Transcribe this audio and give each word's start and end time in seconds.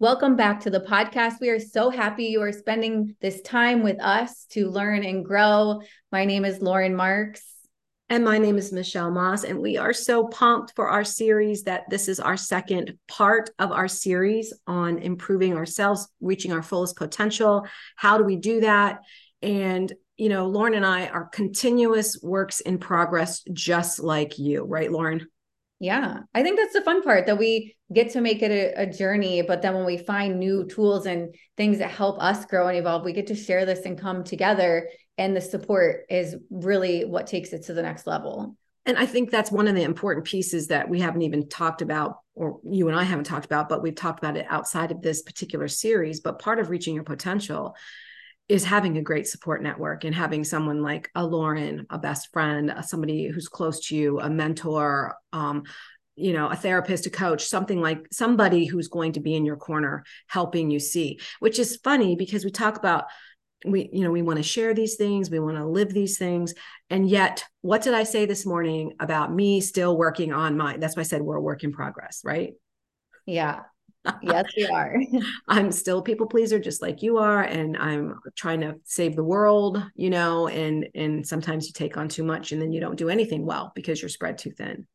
Welcome 0.00 0.36
back 0.36 0.60
to 0.60 0.70
the 0.70 0.78
podcast. 0.78 1.40
We 1.40 1.48
are 1.48 1.58
so 1.58 1.90
happy 1.90 2.26
you 2.26 2.40
are 2.42 2.52
spending 2.52 3.16
this 3.20 3.40
time 3.40 3.82
with 3.82 4.00
us 4.00 4.46
to 4.50 4.70
learn 4.70 5.02
and 5.02 5.24
grow. 5.24 5.80
My 6.12 6.24
name 6.24 6.44
is 6.44 6.62
Lauren 6.62 6.94
Marks. 6.94 7.42
And 8.08 8.24
my 8.24 8.38
name 8.38 8.58
is 8.58 8.72
Michelle 8.72 9.10
Moss. 9.10 9.42
And 9.42 9.58
we 9.58 9.76
are 9.76 9.92
so 9.92 10.28
pumped 10.28 10.72
for 10.76 10.88
our 10.88 11.02
series 11.02 11.64
that 11.64 11.90
this 11.90 12.06
is 12.06 12.20
our 12.20 12.36
second 12.36 12.96
part 13.08 13.50
of 13.58 13.72
our 13.72 13.88
series 13.88 14.54
on 14.68 14.98
improving 14.98 15.56
ourselves, 15.56 16.06
reaching 16.20 16.52
our 16.52 16.62
fullest 16.62 16.94
potential. 16.94 17.66
How 17.96 18.18
do 18.18 18.22
we 18.22 18.36
do 18.36 18.60
that? 18.60 19.00
And, 19.42 19.92
you 20.16 20.28
know, 20.28 20.46
Lauren 20.46 20.74
and 20.74 20.86
I 20.86 21.08
are 21.08 21.26
continuous 21.26 22.20
works 22.22 22.60
in 22.60 22.78
progress, 22.78 23.42
just 23.52 23.98
like 23.98 24.38
you, 24.38 24.62
right, 24.62 24.92
Lauren? 24.92 25.26
Yeah, 25.80 26.20
I 26.34 26.42
think 26.42 26.58
that's 26.58 26.72
the 26.72 26.82
fun 26.82 27.02
part 27.02 27.26
that 27.26 27.38
we 27.38 27.76
get 27.92 28.10
to 28.10 28.20
make 28.20 28.42
it 28.42 28.50
a, 28.50 28.82
a, 28.82 28.86
journey. 28.86 29.42
But 29.42 29.62
then 29.62 29.74
when 29.74 29.86
we 29.86 29.96
find 29.96 30.38
new 30.38 30.66
tools 30.66 31.06
and 31.06 31.34
things 31.56 31.78
that 31.78 31.90
help 31.90 32.20
us 32.20 32.44
grow 32.46 32.66
and 32.66 32.76
evolve, 32.76 33.04
we 33.04 33.12
get 33.12 33.28
to 33.28 33.36
share 33.36 33.64
this 33.64 33.86
and 33.86 33.98
come 33.98 34.24
together. 34.24 34.88
And 35.18 35.36
the 35.36 35.40
support 35.40 36.04
is 36.10 36.34
really 36.50 37.04
what 37.04 37.28
takes 37.28 37.52
it 37.52 37.64
to 37.64 37.74
the 37.74 37.82
next 37.82 38.06
level. 38.06 38.56
And 38.86 38.96
I 38.96 39.06
think 39.06 39.30
that's 39.30 39.52
one 39.52 39.68
of 39.68 39.76
the 39.76 39.82
important 39.82 40.26
pieces 40.26 40.68
that 40.68 40.88
we 40.88 41.00
haven't 41.00 41.22
even 41.22 41.48
talked 41.48 41.82
about, 41.82 42.16
or 42.34 42.58
you 42.64 42.88
and 42.88 42.98
I 42.98 43.04
haven't 43.04 43.26
talked 43.26 43.44
about, 43.44 43.68
but 43.68 43.82
we've 43.82 43.94
talked 43.94 44.18
about 44.18 44.36
it 44.36 44.46
outside 44.48 44.90
of 44.90 45.02
this 45.02 45.22
particular 45.22 45.68
series. 45.68 46.20
But 46.20 46.40
part 46.40 46.58
of 46.58 46.70
reaching 46.70 46.94
your 46.94 47.04
potential 47.04 47.76
is 48.48 48.64
having 48.64 48.96
a 48.96 49.02
great 49.02 49.26
support 49.26 49.62
network 49.62 50.04
and 50.04 50.14
having 50.14 50.42
someone 50.42 50.82
like 50.82 51.10
a 51.14 51.24
Lauren, 51.24 51.86
a 51.90 51.98
best 51.98 52.32
friend, 52.32 52.74
somebody 52.82 53.28
who's 53.28 53.48
close 53.48 53.88
to 53.88 53.96
you, 53.96 54.20
a 54.20 54.30
mentor, 54.30 55.14
um, 55.32 55.64
you 56.16 56.32
know, 56.32 56.48
a 56.48 56.56
therapist, 56.56 57.06
a 57.06 57.10
coach, 57.10 57.44
something 57.44 57.80
like 57.80 58.06
somebody 58.10 58.64
who's 58.64 58.88
going 58.88 59.12
to 59.12 59.20
be 59.20 59.34
in 59.34 59.44
your 59.44 59.56
corner 59.56 60.04
helping 60.26 60.70
you 60.70 60.80
see, 60.80 61.20
which 61.40 61.58
is 61.58 61.78
funny 61.84 62.16
because 62.16 62.44
we 62.44 62.50
talk 62.50 62.76
about 62.76 63.04
we 63.64 63.90
you 63.92 64.04
know 64.04 64.10
we 64.10 64.22
want 64.22 64.36
to 64.36 64.42
share 64.42 64.72
these 64.72 64.94
things 64.94 65.30
we 65.30 65.40
want 65.40 65.56
to 65.56 65.66
live 65.66 65.92
these 65.92 66.16
things 66.16 66.54
and 66.90 67.10
yet 67.10 67.44
what 67.60 67.82
did 67.82 67.92
i 67.92 68.04
say 68.04 68.24
this 68.24 68.46
morning 68.46 68.92
about 69.00 69.34
me 69.34 69.60
still 69.60 69.96
working 69.96 70.32
on 70.32 70.56
my 70.56 70.76
that's 70.76 70.96
why 70.96 71.00
i 71.00 71.04
said 71.04 71.22
we're 71.22 71.34
a 71.36 71.40
work 71.40 71.64
in 71.64 71.72
progress 71.72 72.20
right? 72.24 72.52
Yeah 73.26 73.62
yes, 74.22 74.44
we 74.56 74.66
are. 74.66 74.96
I'm 75.48 75.72
still 75.72 75.98
a 75.98 76.02
people 76.02 76.26
pleaser, 76.26 76.58
just 76.58 76.82
like 76.82 77.02
you 77.02 77.18
are, 77.18 77.42
and 77.42 77.76
I'm 77.76 78.18
trying 78.36 78.60
to 78.60 78.76
save 78.84 79.16
the 79.16 79.24
world, 79.24 79.82
you 79.94 80.10
know. 80.10 80.48
And 80.48 80.88
and 80.94 81.26
sometimes 81.26 81.66
you 81.66 81.72
take 81.72 81.96
on 81.96 82.08
too 82.08 82.24
much, 82.24 82.52
and 82.52 82.60
then 82.60 82.72
you 82.72 82.80
don't 82.80 82.96
do 82.96 83.08
anything 83.08 83.44
well 83.44 83.72
because 83.74 84.00
you're 84.00 84.08
spread 84.08 84.38
too 84.38 84.50
thin. 84.50 84.86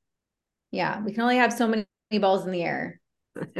Yeah, 0.72 1.02
we 1.02 1.14
can 1.14 1.22
only 1.22 1.38
have 1.38 1.54
so 1.54 1.68
many 1.68 1.86
balls 2.20 2.46
in 2.46 2.52
the 2.52 2.64
air. 2.64 3.00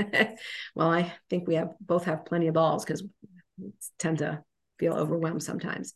well, 0.76 0.90
I 0.90 1.14
think 1.30 1.48
we 1.48 1.56
have 1.56 1.74
both 1.80 2.06
have 2.06 2.26
plenty 2.26 2.48
of 2.48 2.54
balls 2.54 2.86
because 2.86 3.04
we 3.60 3.72
tend 4.00 4.20
to 4.20 4.44
feel 4.80 4.94
overwhelmed 4.94 5.44
sometimes. 5.44 5.94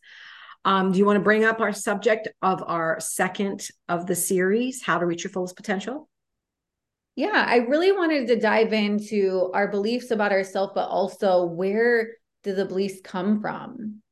Um, 0.64 0.92
do 0.92 0.98
you 0.98 1.06
want 1.06 1.16
to 1.16 1.24
bring 1.24 1.44
up 1.44 1.60
our 1.60 1.72
subject 1.72 2.28
of 2.42 2.62
our 2.66 2.98
second 3.00 3.68
of 3.88 4.06
the 4.06 4.14
series, 4.14 4.82
How 4.82 4.98
to 4.98 5.06
Reach 5.06 5.24
Your 5.24 5.30
Fullest 5.30 5.56
Potential? 5.56 6.08
Yeah, 7.18 7.44
I 7.48 7.56
really 7.56 7.90
wanted 7.90 8.28
to 8.28 8.38
dive 8.38 8.72
into 8.72 9.50
our 9.52 9.66
beliefs 9.66 10.12
about 10.12 10.30
ourselves, 10.30 10.70
but 10.72 10.88
also 10.88 11.46
where 11.46 12.10
do 12.44 12.54
the 12.54 12.64
beliefs 12.64 13.00
come 13.02 13.40
from? 13.40 14.02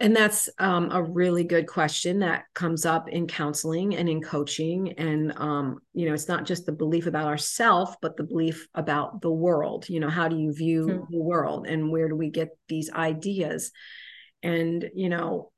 And 0.00 0.16
that's 0.16 0.48
um, 0.58 0.90
a 0.90 1.02
really 1.02 1.44
good 1.44 1.66
question 1.66 2.20
that 2.20 2.44
comes 2.54 2.86
up 2.86 3.10
in 3.10 3.26
counseling 3.26 3.96
and 3.96 4.08
in 4.08 4.22
coaching. 4.22 4.92
And, 4.92 5.34
um, 5.36 5.80
you 5.92 6.08
know, 6.08 6.14
it's 6.14 6.26
not 6.26 6.46
just 6.46 6.64
the 6.64 6.72
belief 6.72 7.06
about 7.06 7.26
ourself, 7.26 7.96
but 8.00 8.16
the 8.16 8.24
belief 8.24 8.66
about 8.74 9.20
the 9.20 9.30
world. 9.30 9.90
You 9.90 10.00
know, 10.00 10.08
how 10.08 10.28
do 10.28 10.38
you 10.38 10.54
view 10.54 10.86
mm-hmm. 10.86 11.12
the 11.12 11.22
world 11.22 11.66
and 11.66 11.92
where 11.92 12.08
do 12.08 12.16
we 12.16 12.30
get 12.30 12.48
these 12.70 12.90
ideas? 12.90 13.72
And, 14.42 14.88
you 14.94 15.10
know, 15.10 15.52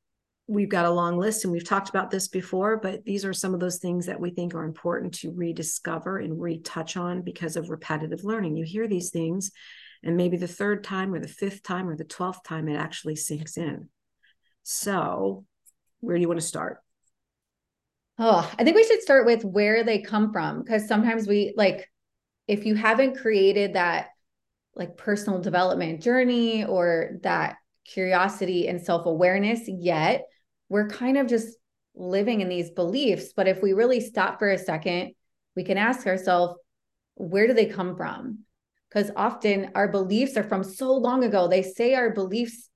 we've 0.49 0.71
got 0.71 0.87
a 0.87 0.91
long 0.91 1.19
list 1.19 1.45
and 1.45 1.53
we've 1.53 1.69
talked 1.69 1.91
about 1.91 2.11
this 2.11 2.27
before, 2.27 2.79
but 2.79 3.05
these 3.05 3.25
are 3.27 3.35
some 3.35 3.53
of 3.53 3.61
those 3.61 3.77
things 3.77 4.07
that 4.07 4.19
we 4.19 4.31
think 4.31 4.55
are 4.55 4.65
important 4.65 5.13
to 5.13 5.31
rediscover 5.31 6.19
and 6.19 6.41
retouch 6.41 6.97
on 6.97 7.21
because 7.21 7.55
of 7.57 7.69
repetitive 7.69 8.25
learning. 8.25 8.57
You 8.57 8.65
hear 8.65 8.89
these 8.89 9.11
things, 9.11 9.53
and 10.03 10.17
maybe 10.17 10.39
the 10.39 10.49
third 10.49 10.83
time 10.83 11.13
or 11.13 11.21
the 11.21 11.29
fifth 11.29 11.63
time 11.63 11.87
or 11.87 11.97
the 11.97 12.05
12th 12.05 12.43
time 12.45 12.67
it 12.69 12.77
actually 12.77 13.17
sinks 13.17 13.59
in. 13.59 13.91
So, 14.63 15.45
where 16.01 16.17
do 16.17 16.23
you 16.23 16.29
want 16.29 16.41
to 16.41 16.47
start? 16.47 16.79
Oh, 18.19 18.51
I 18.59 18.65
think 18.65 18.75
we 18.75 18.85
should 18.85 19.03
start 19.03 19.27
with 19.27 19.45
where 19.45 19.85
they 19.85 20.01
come 20.01 20.33
from 20.33 20.63
because 20.63 20.89
sometimes 20.89 21.29
we 21.29 21.53
like, 21.57 21.91
if 22.47 22.65
you 22.65 22.75
haven't 22.75 23.19
created 23.19 23.75
that 23.75 24.09
like 24.75 24.97
personal 24.97 25.41
development 25.41 26.03
journey 26.03 26.65
or 26.65 27.19
that 27.23 27.57
curiosity 27.85 28.67
and 28.67 28.81
self 28.81 29.05
awareness 29.05 29.61
yet, 29.67 30.25
we're 30.69 30.89
kind 30.89 31.17
of 31.17 31.27
just 31.27 31.57
living 31.95 32.41
in 32.41 32.49
these 32.49 32.71
beliefs. 32.71 33.33
But 33.35 33.49
if 33.49 33.63
we 33.63 33.73
really 33.73 34.01
stop 34.01 34.39
for 34.39 34.51
a 34.51 34.59
second, 34.59 35.13
we 35.57 35.65
can 35.65 35.79
ask 35.79 36.07
ourselves, 36.07 36.59
where 37.15 37.47
do 37.47 37.53
they 37.53 37.67
come 37.67 37.97
from? 37.97 38.41
Because 38.89 39.11
often 39.17 39.73
our 39.75 39.89
beliefs 39.89 40.37
are 40.37 40.45
from 40.45 40.63
so 40.63 40.93
long 40.93 41.25
ago. 41.25 41.49
They 41.49 41.63
say 41.63 41.95
our 41.95 42.11
beliefs 42.11 42.71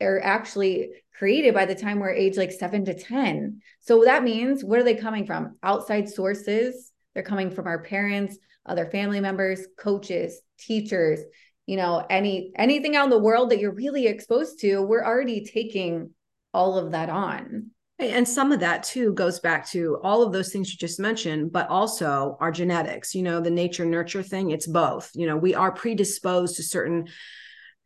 are 0.00 0.20
actually 0.22 0.90
created 1.18 1.52
by 1.52 1.66
the 1.66 1.74
time 1.74 1.98
we're 1.98 2.10
age 2.10 2.36
like 2.36 2.52
seven 2.52 2.84
to 2.86 2.94
10. 2.94 3.60
So 3.80 4.04
that 4.04 4.22
means 4.22 4.64
where 4.64 4.80
are 4.80 4.84
they 4.84 4.94
coming 4.94 5.26
from? 5.26 5.56
Outside 5.62 6.08
sources. 6.08 6.92
They're 7.12 7.22
coming 7.22 7.50
from 7.50 7.66
our 7.66 7.82
parents, 7.82 8.38
other 8.64 8.86
family 8.86 9.20
members, 9.20 9.66
coaches, 9.76 10.40
teachers, 10.58 11.20
you 11.66 11.76
know, 11.76 12.04
any 12.08 12.52
anything 12.56 12.96
out 12.96 13.04
in 13.04 13.10
the 13.10 13.18
world 13.18 13.50
that 13.50 13.58
you're 13.58 13.74
really 13.74 14.06
exposed 14.06 14.60
to, 14.60 14.82
we're 14.82 15.04
already 15.04 15.44
taking 15.44 16.10
all 16.52 16.78
of 16.78 16.92
that 16.92 17.08
on. 17.08 17.70
And 17.98 18.26
some 18.26 18.50
of 18.50 18.60
that 18.60 18.82
too 18.82 19.12
goes 19.12 19.40
back 19.40 19.68
to 19.68 19.98
all 20.02 20.22
of 20.22 20.32
those 20.32 20.50
things 20.50 20.72
you 20.72 20.78
just 20.78 20.98
mentioned, 20.98 21.52
but 21.52 21.68
also 21.68 22.38
our 22.40 22.50
genetics, 22.50 23.14
you 23.14 23.22
know, 23.22 23.40
the 23.40 23.50
nature 23.50 23.84
nurture 23.84 24.22
thing, 24.22 24.52
it's 24.52 24.66
both. 24.66 25.10
You 25.14 25.26
know, 25.26 25.36
we 25.36 25.54
are 25.54 25.70
predisposed 25.70 26.56
to 26.56 26.62
certain 26.62 27.08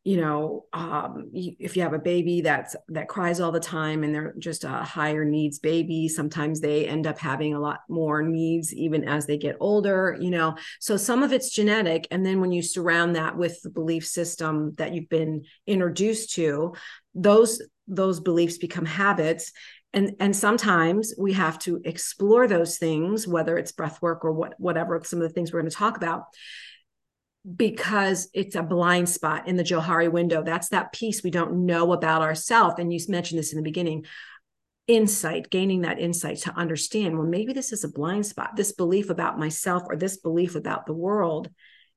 you 0.04 0.18
know 0.18 0.66
um, 0.74 1.30
if 1.32 1.76
you 1.76 1.82
have 1.82 1.94
a 1.94 1.98
baby 1.98 2.42
that's 2.42 2.76
that 2.88 3.08
cries 3.08 3.40
all 3.40 3.50
the 3.50 3.58
time 3.58 4.04
and 4.04 4.14
they're 4.14 4.34
just 4.38 4.64
a 4.64 4.68
higher 4.68 5.24
needs 5.24 5.58
baby 5.58 6.08
sometimes 6.08 6.60
they 6.60 6.86
end 6.86 7.06
up 7.06 7.18
having 7.18 7.54
a 7.54 7.60
lot 7.60 7.80
more 7.88 8.22
needs 8.22 8.72
even 8.74 9.08
as 9.08 9.26
they 9.26 9.38
get 9.38 9.56
older 9.60 10.16
you 10.20 10.30
know? 10.30 10.56
So 10.80 10.96
some 10.96 11.22
of 11.22 11.32
it's 11.32 11.50
genetic 11.50 12.06
and 12.10 12.24
then 12.24 12.40
when 12.40 12.52
you 12.52 12.62
surround 12.62 13.16
that 13.16 13.36
with 13.36 13.60
the 13.62 13.70
belief 13.70 14.06
system 14.06 14.72
that 14.76 14.94
you've 14.94 15.08
been 15.08 15.44
introduced 15.66 16.34
to 16.34 16.74
those 17.14 17.62
those 17.88 18.20
beliefs 18.20 18.58
become 18.58 18.86
habits 18.86 19.52
and 19.92 20.16
and 20.20 20.36
sometimes 20.36 21.14
we 21.18 21.32
have 21.32 21.58
to 21.60 21.80
explore 21.84 22.46
those 22.46 22.76
things 22.78 23.26
whether 23.26 23.56
it's 23.56 23.72
breath 23.72 24.02
work 24.02 24.24
or 24.24 24.32
what 24.32 24.54
whatever 24.58 25.00
some 25.04 25.20
of 25.20 25.28
the 25.28 25.32
things 25.32 25.52
we're 25.52 25.60
going 25.60 25.70
to 25.70 25.76
talk 25.76 25.96
about 25.96 26.24
because 27.56 28.28
it's 28.32 28.54
a 28.54 28.62
blind 28.62 29.08
spot 29.08 29.46
in 29.46 29.56
the 29.56 29.62
johari 29.62 30.10
window 30.10 30.42
that's 30.42 30.70
that 30.70 30.92
piece 30.92 31.22
we 31.22 31.30
don't 31.30 31.66
know 31.66 31.92
about 31.92 32.22
ourselves 32.22 32.76
and 32.78 32.92
you 32.92 32.98
mentioned 33.08 33.38
this 33.38 33.52
in 33.52 33.58
the 33.58 33.62
beginning 33.62 34.04
insight 34.86 35.50
gaining 35.50 35.82
that 35.82 35.98
insight 35.98 36.38
to 36.38 36.50
understand 36.56 37.16
well 37.16 37.26
maybe 37.26 37.52
this 37.52 37.72
is 37.72 37.84
a 37.84 37.88
blind 37.88 38.24
spot 38.24 38.56
this 38.56 38.72
belief 38.72 39.10
about 39.10 39.38
myself 39.38 39.82
or 39.86 39.96
this 39.96 40.16
belief 40.18 40.54
about 40.54 40.86
the 40.86 40.94
world 40.94 41.50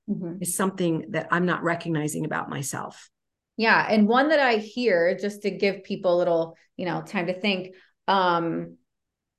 mm-hmm. 0.10 0.42
is 0.42 0.56
something 0.56 1.06
that 1.10 1.28
i'm 1.32 1.46
not 1.46 1.64
recognizing 1.64 2.26
about 2.26 2.50
myself 2.50 3.10
yeah. 3.58 3.88
And 3.90 4.08
one 4.08 4.30
that 4.30 4.40
I 4.40 4.58
hear, 4.58 5.18
just 5.20 5.42
to 5.42 5.52
give 5.52 5.84
people 5.84 6.16
a 6.16 6.20
little, 6.20 6.56
you 6.78 6.86
know, 6.86 7.02
time 7.02 7.26
to 7.26 7.34
think, 7.34 7.74
um, 8.08 8.78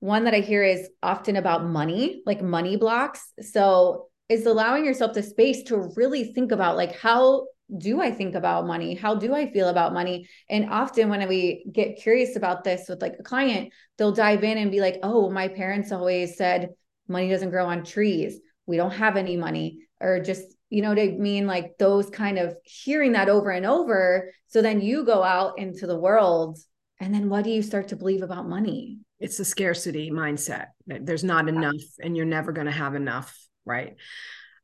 one 0.01 0.25
that 0.25 0.33
I 0.33 0.41
hear 0.41 0.63
is 0.63 0.89
often 1.01 1.37
about 1.37 1.65
money, 1.65 2.21
like 2.25 2.41
money 2.41 2.75
blocks. 2.75 3.31
So 3.41 4.08
is 4.29 4.45
allowing 4.45 4.85
yourself 4.85 5.13
the 5.13 5.23
space 5.23 5.63
to 5.63 5.91
really 5.95 6.31
think 6.33 6.51
about 6.51 6.77
like 6.77 6.95
how 6.95 7.47
do 7.77 8.01
I 8.01 8.11
think 8.11 8.33
about 8.33 8.65
money? 8.65 8.95
How 8.95 9.15
do 9.15 9.35
I 9.35 9.51
feel 9.51 9.67
about 9.67 9.93
money? 9.93 10.27
And 10.49 10.69
often 10.69 11.09
when 11.09 11.27
we 11.27 11.65
get 11.71 12.01
curious 12.01 12.35
about 12.35 12.63
this 12.63 12.89
with 12.89 13.01
like 13.01 13.15
a 13.19 13.23
client, 13.23 13.71
they'll 13.97 14.11
dive 14.11 14.43
in 14.43 14.57
and 14.57 14.71
be 14.71 14.81
like, 14.81 14.99
"Oh, 15.03 15.29
my 15.29 15.47
parents 15.47 15.91
always 15.91 16.35
said 16.35 16.69
money 17.07 17.29
doesn't 17.29 17.51
grow 17.51 17.67
on 17.67 17.83
trees. 17.83 18.39
We 18.65 18.77
don't 18.77 18.91
have 18.91 19.17
any 19.17 19.37
money." 19.37 19.81
Or 20.01 20.19
just 20.19 20.55
you 20.69 20.81
know 20.81 20.89
what 20.89 20.99
I 20.99 21.07
mean? 21.07 21.47
Like 21.47 21.77
those 21.77 22.09
kind 22.09 22.37
of 22.37 22.55
hearing 22.63 23.13
that 23.13 23.29
over 23.29 23.49
and 23.49 23.65
over. 23.65 24.31
So 24.47 24.61
then 24.61 24.81
you 24.81 25.03
go 25.03 25.23
out 25.23 25.57
into 25.59 25.87
the 25.87 25.99
world 25.99 26.59
and 26.99 27.13
then 27.13 27.29
what 27.29 27.43
do 27.43 27.49
you 27.49 27.61
start 27.61 27.89
to 27.89 27.95
believe 27.95 28.21
about 28.21 28.47
money? 28.47 28.99
It's 29.19 29.39
a 29.39 29.45
scarcity 29.45 30.11
mindset. 30.11 30.67
There's 30.85 31.23
not 31.23 31.49
enough 31.49 31.81
and 32.01 32.15
you're 32.15 32.25
never 32.25 32.51
going 32.51 32.67
to 32.67 32.71
have 32.71 32.95
enough. 32.95 33.37
Right. 33.65 33.95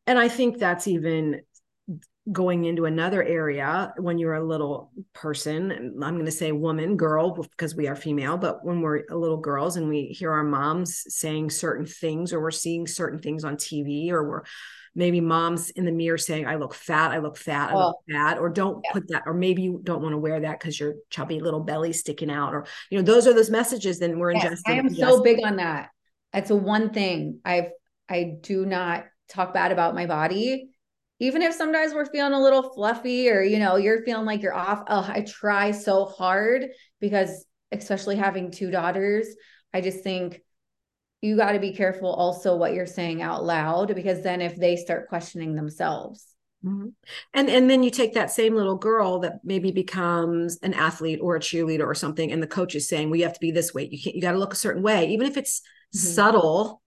And 0.07 0.19
I 0.19 0.27
think 0.27 0.57
that's 0.57 0.87
even 0.87 1.41
going 2.31 2.65
into 2.65 2.85
another 2.85 3.21
area 3.21 3.93
when 3.97 4.17
you're 4.17 4.33
a 4.33 4.43
little 4.43 4.91
person 5.13 5.93
i'm 6.01 6.15
going 6.15 6.25
to 6.25 6.31
say 6.31 6.51
woman 6.51 6.97
girl 6.97 7.31
because 7.51 7.75
we 7.75 7.87
are 7.87 7.95
female 7.95 8.35
but 8.35 8.65
when 8.65 8.81
we're 8.81 9.03
little 9.11 9.37
girls 9.37 9.77
and 9.77 9.87
we 9.87 10.05
hear 10.05 10.31
our 10.31 10.43
moms 10.43 11.03
saying 11.07 11.51
certain 11.51 11.85
things 11.85 12.33
or 12.33 12.41
we're 12.41 12.49
seeing 12.49 12.87
certain 12.87 13.19
things 13.19 13.43
on 13.43 13.55
tv 13.55 14.09
or 14.09 14.27
we're 14.27 14.41
maybe 14.95 15.21
moms 15.21 15.69
in 15.71 15.85
the 15.85 15.91
mirror 15.91 16.17
saying 16.17 16.47
i 16.47 16.55
look 16.55 16.73
fat 16.73 17.11
i 17.11 17.19
look 17.19 17.37
fat 17.37 17.69
i 17.69 17.73
oh, 17.73 17.87
look 17.87 17.97
fat 18.11 18.39
or 18.39 18.49
don't 18.49 18.81
yeah. 18.83 18.91
put 18.91 19.07
that 19.07 19.23
or 19.27 19.33
maybe 19.35 19.61
you 19.61 19.79
don't 19.83 20.01
want 20.01 20.13
to 20.13 20.17
wear 20.17 20.39
that 20.39 20.59
because 20.59 20.79
your 20.79 20.95
chubby 21.11 21.39
little 21.39 21.59
belly 21.59 21.93
sticking 21.93 22.31
out 22.31 22.55
or 22.55 22.65
you 22.89 22.97
know 22.97 23.03
those 23.03 23.27
are 23.27 23.35
those 23.35 23.51
messages 23.51 23.99
then 23.99 24.17
we're 24.17 24.31
yes, 24.31 24.45
ingesting 24.45 24.73
i 24.73 24.73
am 24.73 24.89
ingesting. 24.89 24.97
so 24.97 25.21
big 25.21 25.45
on 25.45 25.57
that 25.57 25.89
that's 26.33 26.49
a 26.49 26.55
one 26.55 26.91
thing 26.91 27.39
i've 27.45 27.69
i 28.09 28.35
do 28.41 28.65
not 28.65 29.05
talk 29.29 29.53
bad 29.53 29.71
about 29.71 29.95
my 29.95 30.05
body 30.05 30.69
even 31.19 31.41
if 31.41 31.53
sometimes 31.53 31.93
we're 31.93 32.05
feeling 32.05 32.33
a 32.33 32.41
little 32.41 32.73
fluffy 32.73 33.29
or 33.29 33.41
you 33.41 33.59
know 33.59 33.75
you're 33.75 34.03
feeling 34.03 34.25
like 34.25 34.41
you're 34.41 34.53
off 34.53 34.83
oh 34.87 35.05
i 35.09 35.21
try 35.21 35.71
so 35.71 36.05
hard 36.05 36.65
because 36.99 37.45
especially 37.71 38.15
having 38.15 38.51
two 38.51 38.71
daughters 38.71 39.27
i 39.73 39.81
just 39.81 40.03
think 40.03 40.41
you 41.21 41.35
got 41.35 41.53
to 41.53 41.59
be 41.59 41.73
careful 41.73 42.13
also 42.13 42.55
what 42.55 42.73
you're 42.73 42.85
saying 42.85 43.21
out 43.21 43.43
loud 43.43 43.95
because 43.95 44.21
then 44.21 44.41
if 44.41 44.55
they 44.55 44.75
start 44.75 45.09
questioning 45.09 45.55
themselves 45.55 46.27
mm-hmm. 46.63 46.89
and 47.33 47.49
and 47.49 47.69
then 47.69 47.81
you 47.81 47.89
take 47.89 48.13
that 48.13 48.31
same 48.31 48.55
little 48.55 48.75
girl 48.75 49.19
that 49.19 49.39
maybe 49.43 49.71
becomes 49.71 50.57
an 50.61 50.73
athlete 50.73 51.19
or 51.21 51.35
a 51.35 51.39
cheerleader 51.39 51.85
or 51.85 51.95
something 51.95 52.31
and 52.31 52.43
the 52.43 52.47
coach 52.47 52.75
is 52.75 52.87
saying 52.87 53.09
well 53.09 53.17
you 53.17 53.23
have 53.23 53.33
to 53.33 53.39
be 53.39 53.51
this 53.51 53.73
way 53.73 53.87
you 53.91 54.01
can't 54.01 54.15
you 54.15 54.21
got 54.21 54.33
to 54.33 54.37
look 54.37 54.53
a 54.53 54.57
certain 54.57 54.83
way 54.83 55.09
even 55.09 55.25
if 55.25 55.37
it's 55.37 55.61
mm-hmm. 55.61 55.97
subtle 55.97 56.81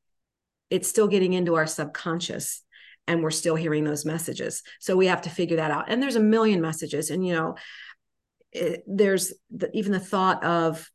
it's 0.70 0.88
still 0.88 1.08
getting 1.08 1.32
into 1.32 1.54
our 1.54 1.66
subconscious 1.66 2.62
and 3.06 3.22
we're 3.22 3.30
still 3.30 3.56
hearing 3.56 3.84
those 3.84 4.04
messages. 4.04 4.62
So 4.80 4.96
we 4.96 5.06
have 5.06 5.22
to 5.22 5.30
figure 5.30 5.56
that 5.56 5.70
out. 5.70 5.86
And 5.88 6.02
there's 6.02 6.16
a 6.16 6.20
million 6.20 6.60
messages. 6.60 7.10
And 7.10 7.26
you 7.26 7.34
know 7.34 7.56
it, 8.52 8.82
there's 8.86 9.32
the, 9.50 9.70
even 9.76 9.92
the 9.92 10.00
thought 10.00 10.42
of 10.44 10.90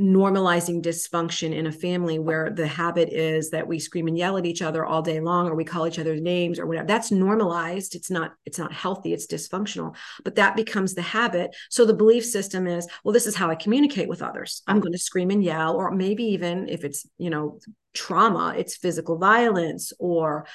normalizing 0.00 0.82
dysfunction 0.82 1.54
in 1.54 1.68
a 1.68 1.72
family 1.72 2.18
where 2.18 2.50
the 2.50 2.66
habit 2.66 3.10
is 3.10 3.50
that 3.50 3.68
we 3.68 3.78
scream 3.78 4.08
and 4.08 4.18
yell 4.18 4.36
at 4.36 4.44
each 4.44 4.60
other 4.60 4.84
all 4.84 5.02
day 5.02 5.20
long 5.20 5.46
or 5.48 5.54
we 5.54 5.64
call 5.64 5.86
each 5.86 6.00
other's 6.00 6.20
names 6.20 6.58
or 6.58 6.66
whatever. 6.66 6.86
That's 6.86 7.12
normalized. 7.12 7.94
It's 7.94 8.10
not 8.10 8.32
it's 8.44 8.58
not 8.58 8.72
healthy. 8.72 9.12
It's 9.12 9.28
dysfunctional. 9.28 9.94
But 10.24 10.34
that 10.34 10.56
becomes 10.56 10.94
the 10.94 11.02
habit. 11.02 11.54
So 11.70 11.84
the 11.84 11.94
belief 11.94 12.24
system 12.24 12.66
is 12.66 12.88
well 13.04 13.12
this 13.12 13.26
is 13.26 13.36
how 13.36 13.50
i 13.50 13.54
communicate 13.54 14.08
with 14.08 14.22
others. 14.22 14.62
I'm 14.66 14.76
mm-hmm. 14.76 14.82
going 14.82 14.92
to 14.92 14.98
scream 14.98 15.30
and 15.30 15.44
yell 15.44 15.76
or 15.76 15.92
maybe 15.92 16.24
even 16.24 16.68
if 16.68 16.84
it's 16.84 17.06
you 17.18 17.30
know 17.30 17.60
trauma 17.94 18.54
it's 18.56 18.76
physical 18.76 19.18
violence 19.18 19.92
or 19.98 20.46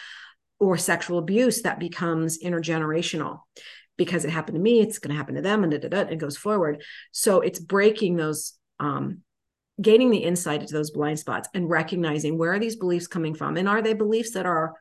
or 0.60 0.78
sexual 0.78 1.18
abuse 1.18 1.62
that 1.62 1.80
becomes 1.80 2.44
intergenerational. 2.44 3.40
Because 3.98 4.24
it 4.24 4.32
happened 4.32 4.56
to 4.56 4.62
me 4.62 4.82
it's 4.82 5.00
going 5.00 5.12
to 5.12 5.18
happen 5.18 5.36
to 5.36 5.42
them 5.42 5.64
and 5.64 5.72
da, 5.72 5.80
da, 5.80 5.90
da, 5.90 6.10
it 6.10 6.18
goes 6.18 6.38
forward. 6.38 6.84
So 7.12 7.42
it's 7.42 7.60
breaking 7.60 8.16
those 8.16 8.54
um, 8.80 9.24
gaining 9.82 10.10
the 10.10 10.18
insight 10.18 10.62
into 10.62 10.74
those 10.74 10.92
blind 10.92 11.20
spots 11.20 11.50
and 11.54 11.70
recognizing 11.70 12.38
where 12.38 12.54
are 12.54 12.60
these 12.60 12.76
beliefs 12.76 13.08
coming 13.08 13.34
from 13.34 13.58
and 13.58 13.68
are 13.68 13.82
they 13.82 13.94
beliefs 13.94 14.32
that 14.32 14.46
are 14.46 14.74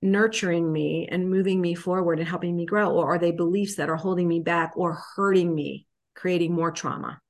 nurturing 0.00 0.72
me 0.72 1.08
and 1.10 1.30
moving 1.30 1.60
me 1.60 1.74
forward 1.74 2.18
and 2.18 2.28
helping 2.28 2.56
me 2.56 2.66
grow 2.66 2.90
or 2.90 3.14
are 3.14 3.18
they 3.18 3.30
beliefs 3.30 3.76
that 3.76 3.88
are 3.88 3.96
holding 3.96 4.26
me 4.26 4.40
back 4.40 4.72
or 4.76 5.00
hurting 5.16 5.54
me 5.54 5.86
creating 6.14 6.52
more 6.52 6.70
trauma? 6.70 7.20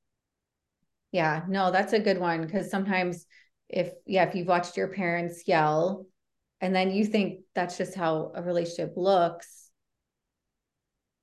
Yeah 1.12 1.42
no 1.48 1.70
that's 1.70 1.92
a 1.92 2.00
good 2.00 2.18
one 2.18 2.42
because 2.42 2.70
sometimes 2.70 3.26
if 3.68 3.92
yeah 4.06 4.24
if 4.24 4.34
you've 4.34 4.48
watched 4.48 4.76
your 4.76 4.88
parents 4.88 5.46
yell 5.46 6.06
and 6.60 6.74
then 6.74 6.90
you 6.90 7.04
think 7.04 7.40
that's 7.54 7.76
just 7.76 7.94
how 7.94 8.32
a 8.34 8.42
relationship 8.42 8.94
looks 8.96 9.70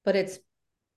but 0.03 0.15
it's 0.15 0.39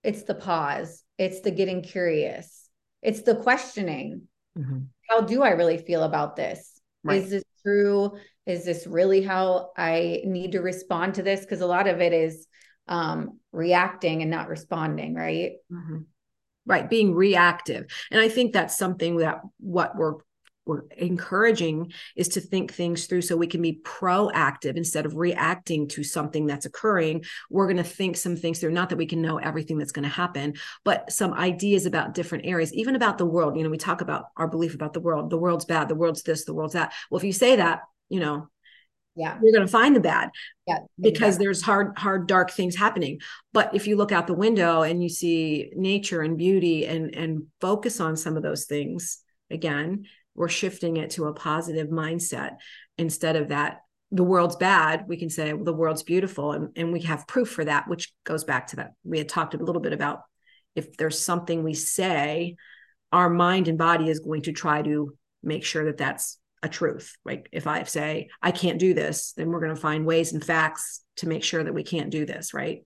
it's 0.03 0.23
the 0.23 0.35
pause 0.35 1.03
it's 1.17 1.41
the 1.41 1.51
getting 1.51 1.81
curious 1.81 2.69
it's 3.01 3.21
the 3.21 3.35
questioning 3.35 4.23
mm-hmm. 4.57 4.79
how 5.09 5.21
do 5.21 5.41
i 5.41 5.49
really 5.49 5.77
feel 5.77 6.03
about 6.03 6.35
this 6.35 6.81
right. 7.03 7.21
is 7.21 7.29
this 7.29 7.43
true 7.63 8.11
is 8.45 8.65
this 8.65 8.85
really 8.87 9.21
how 9.21 9.69
i 9.77 10.21
need 10.25 10.51
to 10.53 10.59
respond 10.59 11.13
to 11.15 11.23
this 11.23 11.41
because 11.41 11.61
a 11.61 11.67
lot 11.67 11.87
of 11.87 12.01
it 12.01 12.13
is 12.13 12.47
um 12.87 13.39
reacting 13.51 14.21
and 14.21 14.31
not 14.31 14.49
responding 14.49 15.13
right 15.13 15.53
mm-hmm. 15.71 15.99
right 16.65 16.89
being 16.89 17.13
reactive 17.13 17.85
and 18.11 18.19
i 18.19 18.27
think 18.27 18.51
that's 18.51 18.77
something 18.77 19.17
that 19.17 19.39
what 19.59 19.95
we're 19.95 20.15
we're 20.65 20.83
encouraging 20.97 21.91
is 22.15 22.29
to 22.29 22.41
think 22.41 22.73
things 22.73 23.05
through 23.05 23.21
so 23.21 23.35
we 23.35 23.47
can 23.47 23.61
be 23.61 23.79
proactive. 23.83 24.77
Instead 24.77 25.05
of 25.05 25.15
reacting 25.15 25.87
to 25.89 26.03
something 26.03 26.45
that's 26.45 26.65
occurring 26.65 27.23
we're 27.49 27.67
going 27.67 27.77
to 27.77 27.83
think 27.83 28.17
some 28.17 28.35
things 28.35 28.59
through. 28.59 28.71
Not 28.71 28.89
that 28.89 28.97
we 28.97 29.05
can 29.05 29.21
know 29.21 29.37
everything 29.37 29.77
that's 29.77 29.91
going 29.91 30.03
to 30.03 30.09
happen 30.09 30.53
but 30.83 31.11
some 31.11 31.33
ideas 31.33 31.85
about 31.85 32.13
different 32.13 32.45
areas 32.45 32.73
even 32.73 32.95
about 32.95 33.17
the 33.17 33.25
world. 33.25 33.57
You 33.57 33.63
know 33.63 33.69
we 33.69 33.77
talk 33.77 34.01
about 34.01 34.25
our 34.37 34.47
belief 34.47 34.73
about 34.73 34.93
the 34.93 34.99
world. 34.99 35.29
The 35.29 35.37
world's 35.37 35.65
bad 35.65 35.87
the 35.87 35.95
world's 35.95 36.23
this 36.23 36.45
the 36.45 36.53
world's 36.53 36.73
that. 36.73 36.93
Well 37.09 37.17
if 37.17 37.23
you 37.23 37.33
say 37.33 37.57
that 37.57 37.81
you 38.09 38.19
know 38.19 38.49
yeah. 39.15 39.37
you're 39.41 39.53
going 39.53 39.65
to 39.65 39.71
find 39.71 39.95
the 39.95 39.99
bad 39.99 40.29
yeah. 40.67 40.79
because 40.99 41.37
there's 41.37 41.61
hard 41.61 41.97
hard 41.97 42.27
dark 42.27 42.51
things 42.51 42.75
happening. 42.75 43.19
But 43.51 43.75
if 43.75 43.87
you 43.87 43.95
look 43.95 44.11
out 44.11 44.27
the 44.27 44.33
window 44.33 44.81
and 44.81 45.03
you 45.03 45.09
see 45.09 45.71
nature 45.75 46.21
and 46.21 46.37
beauty 46.37 46.85
and 46.85 47.13
and 47.15 47.43
focus 47.61 47.99
on 47.99 48.15
some 48.17 48.37
of 48.37 48.43
those 48.43 48.65
things 48.65 49.19
again 49.51 50.05
we're 50.35 50.49
shifting 50.49 50.97
it 50.97 51.11
to 51.11 51.25
a 51.25 51.33
positive 51.33 51.87
mindset. 51.87 52.57
Instead 52.97 53.35
of 53.35 53.49
that 53.49 53.79
the 54.13 54.23
world's 54.23 54.55
bad 54.55 55.05
we 55.07 55.17
can 55.17 55.29
say 55.29 55.53
well, 55.53 55.63
the 55.63 55.73
world's 55.73 56.03
beautiful 56.03 56.51
and, 56.51 56.69
and 56.75 56.93
we 56.93 57.01
have 57.01 57.27
proof 57.27 57.49
for 57.49 57.65
that 57.65 57.87
which 57.87 58.13
goes 58.23 58.43
back 58.43 58.67
to 58.67 58.75
that. 58.77 58.91
We 59.03 59.17
had 59.17 59.27
talked 59.27 59.55
a 59.55 59.63
little 59.63 59.81
bit 59.81 59.91
about 59.91 60.21
if 60.75 60.95
there's 60.97 61.19
something 61.19 61.63
we 61.63 61.73
say 61.73 62.55
our 63.11 63.29
mind 63.29 63.67
and 63.67 63.77
body 63.77 64.09
is 64.09 64.19
going 64.19 64.43
to 64.43 64.51
try 64.51 64.83
to 64.83 65.17
make 65.41 65.65
sure 65.65 65.85
that 65.85 65.97
that's 65.97 66.37
a 66.61 66.69
truth. 66.69 67.17
Like 67.25 67.49
if 67.51 67.65
i 67.65 67.83
say 67.83 68.29
i 68.41 68.51
can't 68.51 68.79
do 68.79 68.93
this 68.93 69.33
then 69.33 69.49
we're 69.49 69.59
going 69.59 69.75
to 69.75 69.81
find 69.81 70.05
ways 70.05 70.31
and 70.31 70.45
facts 70.45 71.01
to 71.17 71.27
make 71.27 71.43
sure 71.43 71.63
that 71.63 71.73
we 71.73 71.83
can't 71.83 72.11
do 72.11 72.25
this 72.25 72.53
right? 72.53 72.85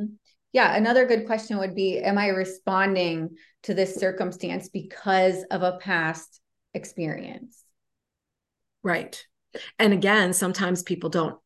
Mm-hmm. 0.00 0.14
Yeah 0.54 0.74
another 0.74 1.04
good 1.04 1.26
question 1.26 1.58
would 1.58 1.74
be 1.74 1.98
am 1.98 2.16
i 2.16 2.28
responding 2.28 3.36
to 3.64 3.74
this 3.74 3.96
circumstance 3.96 4.70
because 4.70 5.44
of 5.50 5.62
a 5.62 5.78
past 5.78 6.40
experience. 6.74 7.62
Right. 8.82 9.24
And 9.78 9.92
again, 9.92 10.32
sometimes 10.32 10.82
people 10.82 11.10
don't 11.10 11.38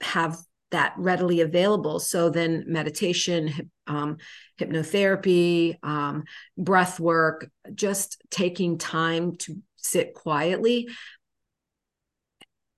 have 0.00 0.36
that 0.70 0.94
readily 0.98 1.40
available. 1.40 2.00
So 2.00 2.30
then 2.30 2.64
meditation, 2.66 3.70
um, 3.86 4.16
hypnotherapy, 4.60 5.76
um, 5.84 6.24
breath 6.58 6.98
work, 6.98 7.48
just 7.74 8.22
taking 8.30 8.76
time 8.78 9.36
to 9.36 9.62
sit 9.76 10.14
quietly 10.14 10.88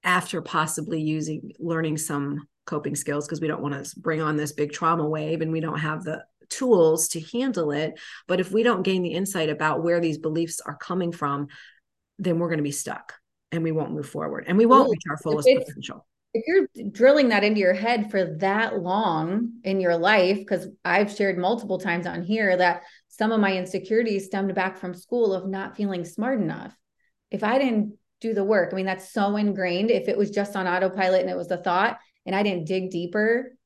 after 0.05 0.43
possibly 0.43 1.01
using 1.01 1.53
learning 1.59 1.97
some 1.99 2.47
coping 2.65 2.97
skills 2.97 3.27
because 3.27 3.41
we 3.41 3.49
don't 3.49 3.63
want 3.63 3.83
to 3.83 4.01
bring 4.01 4.21
on 4.21 4.37
this 4.37 4.53
big 4.53 4.73
trauma 4.73 5.09
wave 5.09 5.41
and 5.41 5.53
we 5.53 5.61
don't 5.61 5.79
have 5.79 6.05
the 6.05 6.23
tools 6.49 7.09
to 7.09 7.21
handle 7.33 7.73
it 7.73 7.99
but 8.29 8.39
if 8.39 8.53
we 8.53 8.63
don't 8.63 8.85
gain 8.85 9.03
the 9.03 9.13
insight 9.13 9.49
about 9.49 9.83
where 9.83 10.01
these 10.01 10.19
beliefs 10.19 10.61
are 10.61 10.77
coming 10.77 11.11
from 11.11 11.49
then 12.19 12.39
we're 12.39 12.49
going 12.49 12.59
to 12.59 12.65
be 12.65 12.73
stuck 12.73 13.15
and 13.53 13.63
we 13.63 13.73
won't 13.73 13.93
move 13.93 14.09
forward 14.09 14.45
and 14.47 14.57
we 14.59 14.67
won't 14.67 14.91
reach 14.91 15.03
our 15.11 15.17
fullest 15.19 15.49
potential. 15.49 16.07
If 16.35 16.45
you're 16.47 16.91
drilling 16.91 17.31
that 17.31 17.45
into 17.45 17.61
your 17.61 17.73
head 17.73 18.11
for 18.11 18.37
that 18.39 18.79
long 18.79 19.53
in 19.65 19.81
your 19.81 19.97
life, 19.97 20.39
because 20.39 20.69
I've 20.85 21.11
shared 21.11 21.39
multiple 21.39 21.79
times 21.79 22.07
on 22.07 22.23
here 22.23 22.57
that 22.57 22.83
some 23.09 23.33
of 23.33 23.41
my 23.41 23.57
insecurities 23.57 24.27
stemmed 24.27 24.55
back 24.55 24.77
from 24.77 24.93
school 24.93 25.33
of 25.33 25.49
not 25.49 25.77
feeling 25.77 26.05
smart 26.05 26.41
enough. 26.41 26.77
If 27.31 27.43
I 27.43 27.59
didn't 27.59 27.97
do 28.21 28.35
the 28.35 28.45
work, 28.45 28.71
I 28.73 28.77
mean, 28.77 28.85
that's 28.85 29.13
so 29.13 29.37
ingrained. 29.37 29.91
If 29.91 30.09
it 30.09 30.19
was 30.19 30.31
just 30.31 30.57
on 30.57 30.67
autopilot 30.67 31.23
and 31.23 31.31
it 31.31 31.37
was 31.37 31.49
the 31.49 31.57
thought 31.57 31.99
and 32.27 32.37
I 32.37 32.43
didn't 32.43 32.67
dig 32.67 32.91
deeper, 32.91 33.57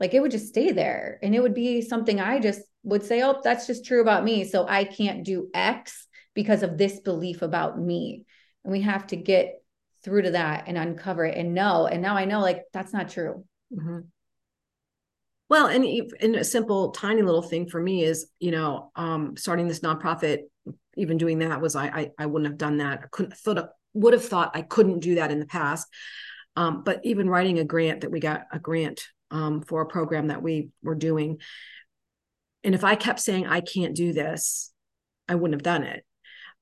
like 0.00 0.14
it 0.14 0.20
would 0.20 0.32
just 0.32 0.48
stay 0.48 0.72
there 0.72 1.20
and 1.22 1.34
it 1.34 1.40
would 1.40 1.54
be 1.54 1.82
something 1.82 2.20
I 2.20 2.40
just 2.40 2.62
would 2.82 3.04
say, 3.04 3.22
oh, 3.22 3.40
that's 3.44 3.66
just 3.66 3.84
true 3.84 4.00
about 4.00 4.24
me. 4.24 4.44
So 4.44 4.66
I 4.66 4.84
can't 4.84 5.24
do 5.24 5.50
X 5.54 6.08
because 6.38 6.62
of 6.62 6.78
this 6.78 7.00
belief 7.00 7.42
about 7.42 7.80
me. 7.80 8.24
And 8.62 8.70
we 8.70 8.82
have 8.82 9.08
to 9.08 9.16
get 9.16 9.60
through 10.04 10.22
to 10.22 10.30
that 10.30 10.68
and 10.68 10.78
uncover 10.78 11.24
it 11.24 11.36
and 11.36 11.52
know. 11.52 11.88
And 11.88 12.00
now 12.00 12.16
I 12.16 12.26
know 12.26 12.38
like 12.38 12.62
that's 12.72 12.92
not 12.92 13.08
true. 13.08 13.44
Mm-hmm. 13.76 13.98
Well, 15.48 15.66
and, 15.66 15.84
and 16.20 16.36
a 16.36 16.44
simple, 16.44 16.92
tiny 16.92 17.22
little 17.22 17.42
thing 17.42 17.68
for 17.68 17.82
me 17.82 18.04
is, 18.04 18.30
you 18.38 18.52
know, 18.52 18.92
um, 18.94 19.36
starting 19.36 19.66
this 19.66 19.80
nonprofit, 19.80 20.42
even 20.96 21.18
doing 21.18 21.40
that 21.40 21.60
was 21.60 21.74
I, 21.74 21.86
I, 21.86 22.10
I 22.16 22.26
wouldn't 22.26 22.48
have 22.52 22.56
done 22.56 22.76
that. 22.76 23.00
I 23.02 23.06
couldn't 23.10 23.36
thought 23.36 23.70
would 23.94 24.12
have 24.12 24.24
thought 24.24 24.52
I 24.54 24.62
couldn't 24.62 25.00
do 25.00 25.16
that 25.16 25.32
in 25.32 25.40
the 25.40 25.46
past. 25.46 25.88
Um, 26.54 26.84
but 26.84 27.00
even 27.02 27.28
writing 27.28 27.58
a 27.58 27.64
grant 27.64 28.02
that 28.02 28.12
we 28.12 28.20
got 28.20 28.42
a 28.52 28.60
grant 28.60 29.08
um, 29.32 29.60
for 29.62 29.82
a 29.82 29.86
program 29.86 30.28
that 30.28 30.40
we 30.40 30.68
were 30.84 30.94
doing, 30.94 31.40
and 32.62 32.76
if 32.76 32.84
I 32.84 32.94
kept 32.94 33.18
saying 33.18 33.48
I 33.48 33.60
can't 33.60 33.96
do 33.96 34.12
this, 34.12 34.72
I 35.28 35.34
wouldn't 35.34 35.56
have 35.56 35.64
done 35.64 35.82
it. 35.82 36.04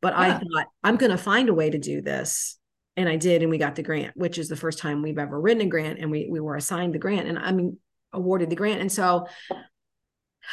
But 0.06 0.14
yeah. 0.14 0.36
I 0.36 0.38
thought, 0.38 0.66
I'm 0.84 0.96
going 0.96 1.12
to 1.12 1.18
find 1.18 1.48
a 1.48 1.54
way 1.54 1.70
to 1.70 1.78
do 1.78 2.00
this. 2.00 2.58
And 2.98 3.08
I 3.08 3.16
did, 3.16 3.42
and 3.42 3.50
we 3.50 3.58
got 3.58 3.74
the 3.74 3.82
grant, 3.82 4.16
which 4.16 4.38
is 4.38 4.48
the 4.48 4.56
first 4.56 4.78
time 4.78 5.02
we've 5.02 5.18
ever 5.18 5.38
written 5.38 5.60
a 5.60 5.66
grant 5.66 5.98
and 5.98 6.10
we, 6.10 6.28
we 6.30 6.40
were 6.40 6.56
assigned 6.56 6.94
the 6.94 6.98
grant. 6.98 7.28
And 7.28 7.38
I 7.38 7.52
mean, 7.52 7.76
awarded 8.16 8.50
the 8.50 8.56
grant 8.56 8.80
and 8.80 8.90
so 8.90 9.26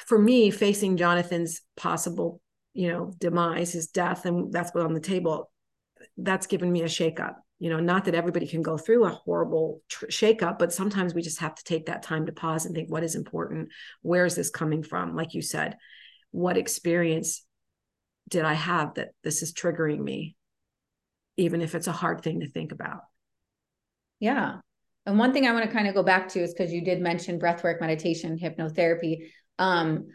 for 0.05 0.19
me 0.19 0.51
facing 0.51 0.97
jonathan's 0.97 1.61
possible 1.75 2.41
you 2.73 2.89
know 2.89 3.11
demise 3.19 3.71
his 3.71 3.87
death 3.87 4.25
and 4.25 4.51
that's 4.51 4.73
what 4.73 4.85
on 4.85 4.93
the 4.93 4.99
table 4.99 5.49
that's 6.17 6.47
given 6.47 6.71
me 6.71 6.81
a 6.81 6.85
shakeup 6.85 7.35
you 7.59 7.69
know 7.69 7.79
not 7.79 8.05
that 8.05 8.15
everybody 8.15 8.47
can 8.47 8.61
go 8.61 8.77
through 8.77 9.05
a 9.05 9.09
horrible 9.09 9.81
tr- 9.87 10.07
shakeup 10.07 10.59
but 10.59 10.73
sometimes 10.73 11.13
we 11.13 11.21
just 11.21 11.39
have 11.39 11.55
to 11.55 11.63
take 11.63 11.85
that 11.85 12.03
time 12.03 12.25
to 12.25 12.31
pause 12.31 12.65
and 12.65 12.75
think 12.75 12.91
what 12.91 13.03
is 13.03 13.15
important 13.15 13.69
where 14.01 14.25
is 14.25 14.35
this 14.35 14.49
coming 14.49 14.83
from 14.83 15.15
like 15.15 15.33
you 15.33 15.41
said 15.41 15.77
what 16.31 16.57
experience 16.57 17.45
did 18.29 18.45
i 18.45 18.53
have 18.53 18.93
that 18.95 19.09
this 19.23 19.41
is 19.41 19.53
triggering 19.53 19.99
me 19.99 20.35
even 21.37 21.61
if 21.61 21.75
it's 21.75 21.87
a 21.87 21.91
hard 21.91 22.21
thing 22.21 22.41
to 22.41 22.49
think 22.49 22.71
about? 22.71 23.01
Yeah. 24.19 24.57
And 25.05 25.19
one 25.19 25.33
thing 25.33 25.47
i 25.47 25.53
want 25.53 25.65
to 25.65 25.71
kind 25.71 25.87
of 25.87 25.93
go 25.93 26.03
back 26.03 26.29
to 26.29 26.41
is 26.41 26.53
because 26.53 26.71
you 26.71 26.83
did 26.83 27.01
mention 27.01 27.39
breathwork 27.39 27.81
meditation 27.81 28.37
hypnotherapy. 28.37 29.29
Um 29.59 30.07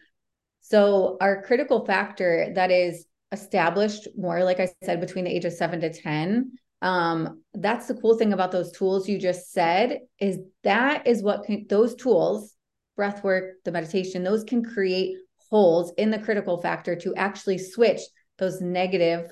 so 0.61 1.17
our 1.21 1.43
critical 1.43 1.85
factor 1.85 2.53
that 2.55 2.71
is 2.71 3.07
established 3.31 4.09
more 4.17 4.43
like 4.43 4.59
i 4.59 4.69
said 4.83 5.01
between 5.01 5.25
the 5.25 5.31
age 5.31 5.45
of 5.45 5.53
7 5.53 5.81
to 5.83 5.93
10 5.93 6.53
um 6.81 7.43
that's 7.53 7.87
the 7.87 7.95
cool 7.95 8.17
thing 8.17 8.33
about 8.33 8.51
those 8.51 8.73
tools 8.73 9.07
you 9.07 9.19
just 9.19 9.53
said 9.53 10.01
is 10.19 10.39
that 10.65 11.07
is 11.07 11.23
what 11.23 11.45
can, 11.45 11.67
those 11.69 11.95
tools 11.95 12.57
breath 12.97 13.23
work 13.23 13.57
the 13.67 13.71
meditation 13.71 14.23
those 14.25 14.45
can 14.45 14.65
create 14.65 15.19
holes 15.51 15.93
in 15.97 16.11
the 16.11 16.19
critical 16.19 16.61
factor 16.61 16.97
to 16.97 17.15
actually 17.15 17.59
switch 17.59 18.01
those 18.39 18.61
negative 18.61 19.31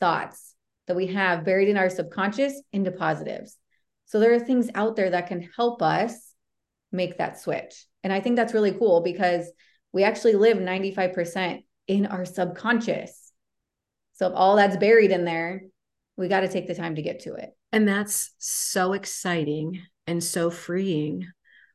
thoughts 0.00 0.54
that 0.86 0.96
we 0.96 1.08
have 1.08 1.44
buried 1.44 1.68
in 1.68 1.76
our 1.76 1.88
subconscious 1.88 2.60
into 2.72 2.90
positives. 2.90 3.56
So 4.06 4.20
there 4.20 4.34
are 4.34 4.40
things 4.40 4.68
out 4.74 4.96
there 4.96 5.10
that 5.10 5.28
can 5.28 5.48
help 5.56 5.80
us 5.80 6.34
make 6.90 7.18
that 7.18 7.40
switch. 7.40 7.86
And 8.04 8.12
i 8.12 8.20
think 8.20 8.36
that's 8.36 8.54
really 8.54 8.72
cool 8.72 9.00
because 9.00 9.50
we 9.92 10.04
actually 10.04 10.34
live 10.34 10.58
95% 10.58 11.62
in 11.86 12.06
our 12.06 12.24
subconscious. 12.24 13.32
So 14.14 14.28
if 14.28 14.32
all 14.34 14.56
that's 14.56 14.76
buried 14.76 15.10
in 15.10 15.24
there 15.24 15.62
we 16.16 16.28
got 16.28 16.40
to 16.40 16.48
take 16.48 16.68
the 16.68 16.74
time 16.74 16.96
to 16.96 17.02
get 17.02 17.20
to 17.20 17.34
it. 17.34 17.50
And 17.72 17.88
that's 17.88 18.32
so 18.38 18.92
exciting 18.92 19.80
and 20.06 20.22
so 20.22 20.50
freeing 20.50 21.26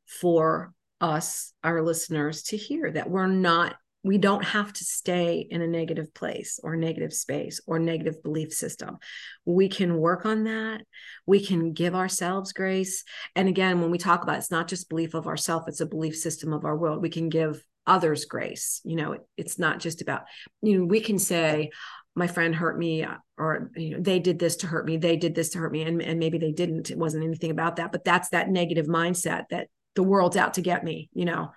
for 0.06 0.74
us, 1.02 1.54
our 1.64 1.82
listeners, 1.82 2.44
to 2.44 2.58
hear 2.58 2.92
that 2.92 3.10
we're 3.10 3.28
not, 3.28 3.76
we 4.04 4.18
don't 4.18 4.44
have 4.44 4.72
to 4.74 4.84
stay 4.84 5.46
in 5.50 5.62
a 5.62 5.68
negative 5.68 6.14
place 6.14 6.60
or 6.64 6.76
negative 6.76 7.14
space 7.14 7.60
or 7.68 7.80
negative 7.80 8.22
belief 8.24 8.54
system. 8.54 8.98
We 9.46 9.70
can 9.70 9.98
work 9.98 10.26
on 10.26 10.46
that. 10.46 10.82
We 11.26 11.46
can 11.46 11.74
give 11.74 11.96
ourselves 11.96 12.54
grace. 12.54 13.04
And 13.36 13.50
again, 13.50 13.82
when 13.82 13.92
we 13.92 13.98
talk 13.98 14.24
about 14.24 14.36
it, 14.36 14.40
it's 14.40 14.52
not 14.52 14.68
just 14.68 14.90
belief 14.90 15.14
of 15.14 15.28
ourself, 15.28 15.68
it's 15.68 15.82
a 15.82 15.86
belief 15.86 16.16
system 16.16 16.54
of 16.54 16.66
our 16.66 16.78
world. 16.78 17.02
We 17.02 17.10
can 17.10 17.30
give 17.30 17.64
others 17.86 18.26
grace. 18.26 18.82
You 18.84 18.96
know, 18.96 19.18
it's 19.38 19.60
not 19.60 19.80
just 19.80 20.02
about, 20.02 20.24
you 20.62 20.80
know, 20.80 20.86
we 20.86 21.00
can 21.00 21.20
say, 21.20 21.72
my 22.18 22.26
friend 22.26 22.56
hurt 22.56 22.80
me 22.80 23.04
uh, 23.04 23.14
or 23.38 23.70
you 23.76 23.92
know 23.92 24.02
they 24.02 24.18
did 24.18 24.40
this 24.40 24.56
to 24.58 24.68
hurt 24.68 24.88
me 24.88 24.98
they 24.98 25.16
did 25.16 25.36
this 25.36 25.50
to 25.50 25.60
hurt 25.60 25.72
me 25.72 25.84
and, 25.84 26.02
and 26.02 26.20
maybe 26.20 26.40
they 26.40 26.52
didn't 26.52 26.90
it 26.90 26.98
wasn't 26.98 27.24
anything 27.24 27.52
about 27.52 27.76
that 27.76 27.92
but 27.92 28.04
that's 28.04 28.30
that 28.30 28.50
negative 28.50 28.88
mindset 28.88 29.44
that 29.52 29.68
the 29.98 30.04
world's 30.04 30.38
out 30.38 30.54
to 30.54 30.62
get 30.62 30.84
me 30.84 31.10
you 31.14 31.26
know? 31.26 31.52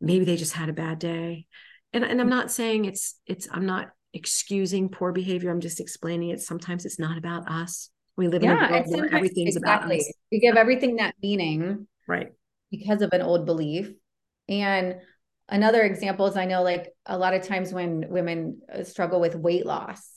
Maybe 0.00 0.24
they 0.24 0.36
just 0.36 0.54
had 0.54 0.68
a 0.68 0.72
bad 0.72 0.98
day. 0.98 1.46
And, 1.92 2.04
and 2.04 2.20
i'm 2.20 2.28
not 2.28 2.50
saying 2.50 2.84
it's 2.84 3.18
it's 3.26 3.48
i'm 3.50 3.64
not 3.64 3.88
excusing 4.12 4.88
poor 4.88 5.12
behavior. 5.12 5.50
I'm 5.50 5.60
just 5.60 5.80
explaining 5.80 6.30
it. 6.30 6.40
Sometimes 6.40 6.84
it's 6.84 6.98
not 6.98 7.18
about 7.18 7.50
us. 7.50 7.90
We 8.16 8.28
live 8.28 8.42
yeah, 8.42 8.52
in 8.52 8.64
a 8.64 8.70
world 8.70 8.86
where 8.88 9.14
everything's 9.14 9.56
exactly. 9.56 9.96
about 9.96 10.00
us. 10.00 10.12
We 10.32 10.40
give 10.40 10.56
everything 10.56 10.96
that 10.96 11.14
meaning 11.22 11.86
right. 12.06 12.28
because 12.70 13.02
of 13.02 13.12
an 13.12 13.22
old 13.22 13.46
belief. 13.46 13.92
And 14.48 14.96
another 15.48 15.82
example 15.82 16.26
is 16.26 16.36
I 16.36 16.46
know 16.46 16.62
like 16.62 16.88
a 17.06 17.16
lot 17.16 17.34
of 17.34 17.46
times 17.46 17.72
when 17.72 18.06
women 18.08 18.60
uh, 18.72 18.82
struggle 18.82 19.20
with 19.20 19.36
weight 19.36 19.66
loss, 19.66 20.10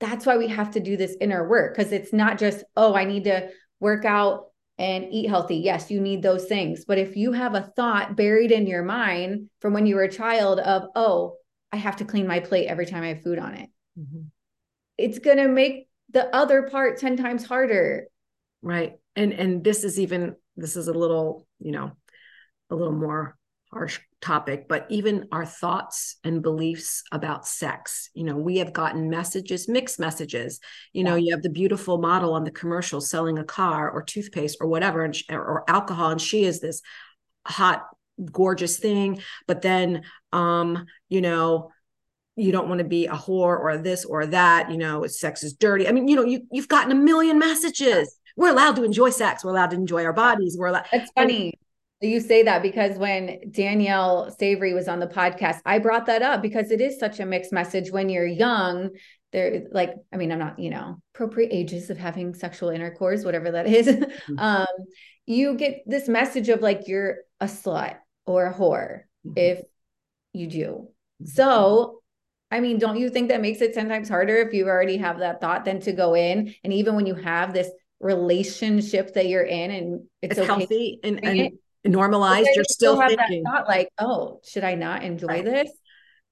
that's 0.00 0.26
why 0.26 0.36
we 0.36 0.48
have 0.48 0.72
to 0.72 0.80
do 0.80 0.96
this 0.96 1.16
inner 1.20 1.48
work 1.48 1.74
because 1.74 1.92
it's 1.92 2.12
not 2.12 2.38
just, 2.38 2.64
oh, 2.76 2.94
I 2.94 3.04
need 3.04 3.24
to 3.24 3.50
work 3.78 4.04
out 4.04 4.48
and 4.80 5.12
eat 5.12 5.28
healthy. 5.28 5.56
Yes, 5.56 5.90
you 5.90 6.00
need 6.00 6.22
those 6.22 6.46
things. 6.46 6.86
But 6.86 6.96
if 6.96 7.14
you 7.14 7.32
have 7.32 7.54
a 7.54 7.70
thought 7.76 8.16
buried 8.16 8.50
in 8.50 8.66
your 8.66 8.82
mind 8.82 9.50
from 9.60 9.74
when 9.74 9.86
you 9.86 9.94
were 9.94 10.04
a 10.04 10.10
child 10.10 10.58
of, 10.58 10.88
oh, 10.96 11.36
I 11.70 11.76
have 11.76 11.96
to 11.96 12.06
clean 12.06 12.26
my 12.26 12.40
plate 12.40 12.66
every 12.66 12.86
time 12.86 13.02
I 13.02 13.08
have 13.08 13.22
food 13.22 13.38
on 13.38 13.54
it, 13.54 13.68
mm-hmm. 13.98 14.22
it's 14.96 15.18
going 15.18 15.36
to 15.36 15.48
make 15.48 15.86
the 16.08 16.34
other 16.34 16.62
part 16.62 16.98
10 16.98 17.18
times 17.18 17.44
harder. 17.44 18.06
Right. 18.62 18.94
And 19.16 19.32
and 19.34 19.62
this 19.62 19.84
is 19.84 20.00
even 20.00 20.36
this 20.56 20.76
is 20.76 20.88
a 20.88 20.94
little, 20.94 21.46
you 21.58 21.72
know, 21.72 21.92
a 22.70 22.74
little 22.74 22.92
more 22.92 23.36
harsh 23.72 24.00
topic, 24.20 24.66
but 24.68 24.86
even 24.90 25.28
our 25.30 25.46
thoughts 25.46 26.16
and 26.24 26.42
beliefs 26.42 27.04
about 27.12 27.46
sex. 27.46 28.10
You 28.14 28.24
know, 28.24 28.36
we 28.36 28.58
have 28.58 28.72
gotten 28.72 29.08
messages, 29.08 29.68
mixed 29.68 30.00
messages. 30.00 30.60
You 30.92 31.04
know, 31.04 31.14
you 31.14 31.32
have 31.32 31.42
the 31.42 31.50
beautiful 31.50 31.98
model 31.98 32.34
on 32.34 32.44
the 32.44 32.50
commercial 32.50 33.00
selling 33.00 33.38
a 33.38 33.44
car 33.44 33.90
or 33.90 34.02
toothpaste 34.02 34.58
or 34.60 34.66
whatever, 34.66 35.04
and, 35.04 35.16
or 35.30 35.64
alcohol, 35.68 36.10
and 36.10 36.20
she 36.20 36.44
is 36.44 36.60
this 36.60 36.82
hot, 37.46 37.86
gorgeous 38.32 38.78
thing. 38.78 39.22
But 39.46 39.62
then, 39.62 40.02
um, 40.32 40.86
you 41.08 41.20
know, 41.20 41.70
you 42.36 42.52
don't 42.52 42.68
want 42.68 42.78
to 42.78 42.84
be 42.84 43.06
a 43.06 43.14
whore 43.14 43.58
or 43.58 43.78
this 43.78 44.04
or 44.04 44.26
that. 44.26 44.70
You 44.70 44.78
know, 44.78 45.06
sex 45.06 45.42
is 45.44 45.52
dirty. 45.52 45.86
I 45.86 45.92
mean, 45.92 46.08
you 46.08 46.16
know, 46.16 46.24
you 46.24 46.42
you've 46.50 46.68
gotten 46.68 46.90
a 46.90 47.00
million 47.00 47.38
messages. 47.38 48.16
We're 48.36 48.50
allowed 48.50 48.76
to 48.76 48.84
enjoy 48.84 49.10
sex. 49.10 49.44
We're 49.44 49.50
allowed 49.50 49.70
to 49.70 49.76
enjoy 49.76 50.04
our 50.04 50.12
bodies. 50.12 50.56
We're 50.58 50.68
allowed. 50.68 50.86
It's 50.92 51.10
funny. 51.12 51.54
You 52.00 52.20
say 52.20 52.42
that 52.44 52.62
because 52.62 52.96
when 52.96 53.40
Danielle 53.50 54.34
Savory 54.38 54.72
was 54.72 54.88
on 54.88 55.00
the 55.00 55.06
podcast, 55.06 55.60
I 55.66 55.78
brought 55.78 56.06
that 56.06 56.22
up 56.22 56.40
because 56.40 56.70
it 56.70 56.80
is 56.80 56.98
such 56.98 57.20
a 57.20 57.26
mixed 57.26 57.52
message 57.52 57.90
when 57.90 58.08
you're 58.08 58.26
young. 58.26 58.90
There, 59.32 59.64
like, 59.70 59.94
I 60.12 60.16
mean, 60.16 60.32
I'm 60.32 60.38
not, 60.38 60.58
you 60.58 60.70
know, 60.70 61.00
appropriate 61.14 61.50
ages 61.52 61.90
of 61.90 61.98
having 61.98 62.34
sexual 62.34 62.70
intercourse, 62.70 63.22
whatever 63.24 63.50
that 63.52 63.66
is. 63.66 63.86
Mm-hmm. 63.86 64.38
um, 64.38 64.66
you 65.26 65.54
get 65.54 65.82
this 65.86 66.08
message 66.08 66.48
of 66.48 66.60
like 66.60 66.88
you're 66.88 67.18
a 67.40 67.46
slut 67.46 67.96
or 68.26 68.46
a 68.46 68.54
whore 68.54 69.02
mm-hmm. 69.26 69.32
if 69.36 69.62
you 70.32 70.46
do. 70.46 70.88
Mm-hmm. 71.22 71.26
So, 71.26 72.00
I 72.50 72.60
mean, 72.60 72.78
don't 72.78 72.98
you 72.98 73.10
think 73.10 73.28
that 73.28 73.40
makes 73.40 73.60
it 73.60 73.74
10 73.74 73.88
times 73.88 74.08
harder 74.08 74.36
if 74.36 74.54
you 74.54 74.68
already 74.68 74.96
have 74.96 75.18
that 75.18 75.40
thought 75.40 75.64
than 75.64 75.80
to 75.80 75.92
go 75.92 76.14
in? 76.14 76.54
And 76.64 76.72
even 76.72 76.96
when 76.96 77.06
you 77.06 77.14
have 77.14 77.52
this 77.52 77.70
relationship 78.00 79.12
that 79.14 79.28
you're 79.28 79.44
in 79.44 79.70
and 79.70 80.00
it's, 80.22 80.38
it's 80.38 80.40
okay 80.40 80.46
healthy 80.46 81.00
and, 81.04 81.24
and 81.24 81.52
normalized 81.84 82.48
you're 82.54 82.64
still, 82.64 82.96
still 82.96 83.08
thinking. 83.08 83.42
not 83.42 83.66
like 83.66 83.88
oh 83.98 84.38
should 84.44 84.64
i 84.64 84.74
not 84.74 85.02
enjoy 85.02 85.26
right. 85.26 85.44
this? 85.44 85.70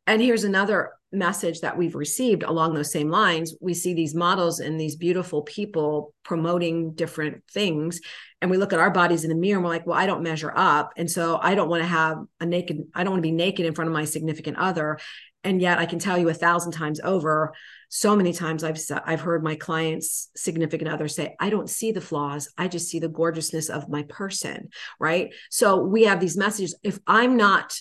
And 0.09 0.23
here's 0.23 0.45
another 0.45 0.93
message 1.13 1.61
that 1.61 1.77
we've 1.77 1.95
received 1.95 2.43
along 2.43 2.73
those 2.73 2.91
same 2.91 3.11
lines. 3.11 3.55
We 3.61 3.75
see 3.75 3.93
these 3.93 4.15
models 4.15 4.59
and 4.59 4.81
these 4.81 4.97
beautiful 4.97 5.43
people 5.43 6.15
promoting 6.25 6.95
different 6.95 7.45
things 7.53 8.01
and 8.41 8.51
we 8.51 8.57
look 8.57 8.73
at 8.73 8.79
our 8.79 8.91
bodies 8.91 9.25
in 9.25 9.31
the 9.31 9.37
mirror 9.37 9.57
and 9.57 9.65
we're 9.65 9.71
like 9.71 9.87
well 9.87 9.99
i 9.99 10.07
don't 10.07 10.23
measure 10.23 10.53
up 10.55 10.93
and 10.97 11.11
so 11.11 11.39
i 11.43 11.55
don't 11.55 11.69
want 11.69 11.83
to 11.83 11.89
have 11.89 12.19
a 12.41 12.47
naked 12.47 12.85
i 12.95 13.03
don't 13.03 13.13
want 13.13 13.23
to 13.23 13.29
be 13.29 13.33
naked 13.33 13.67
in 13.67 13.75
front 13.75 13.89
of 13.89 13.95
my 13.95 14.05
significant 14.05 14.57
other. 14.57 14.99
And 15.45 15.63
yet 15.63 15.79
i 15.79 15.87
can 15.87 15.99
tell 15.99 16.19
you 16.19 16.29
a 16.29 16.35
thousand 16.35 16.73
times 16.73 17.01
over 17.03 17.55
so 17.89 18.15
many 18.17 18.33
times 18.33 18.65
I've 18.65 18.79
I've 19.07 19.21
heard 19.21 19.43
my 19.43 19.55
clients 19.55 20.31
significant 20.37 20.91
others 20.91 21.15
say 21.15 21.37
I 21.41 21.49
don't 21.49 21.71
see 21.71 21.93
the 21.93 22.01
flaws 22.01 22.53
I 22.59 22.69
just 22.69 22.89
see 22.89 22.99
the 22.99 23.09
gorgeousness 23.09 23.71
of 23.71 23.89
my 23.89 24.03
person 24.03 24.69
right? 24.99 25.33
So 25.51 25.79
we 25.79 26.05
have 26.05 26.21
these 26.21 26.37
messages 26.37 26.77
if 26.83 26.99
I'm 27.07 27.37
not 27.37 27.81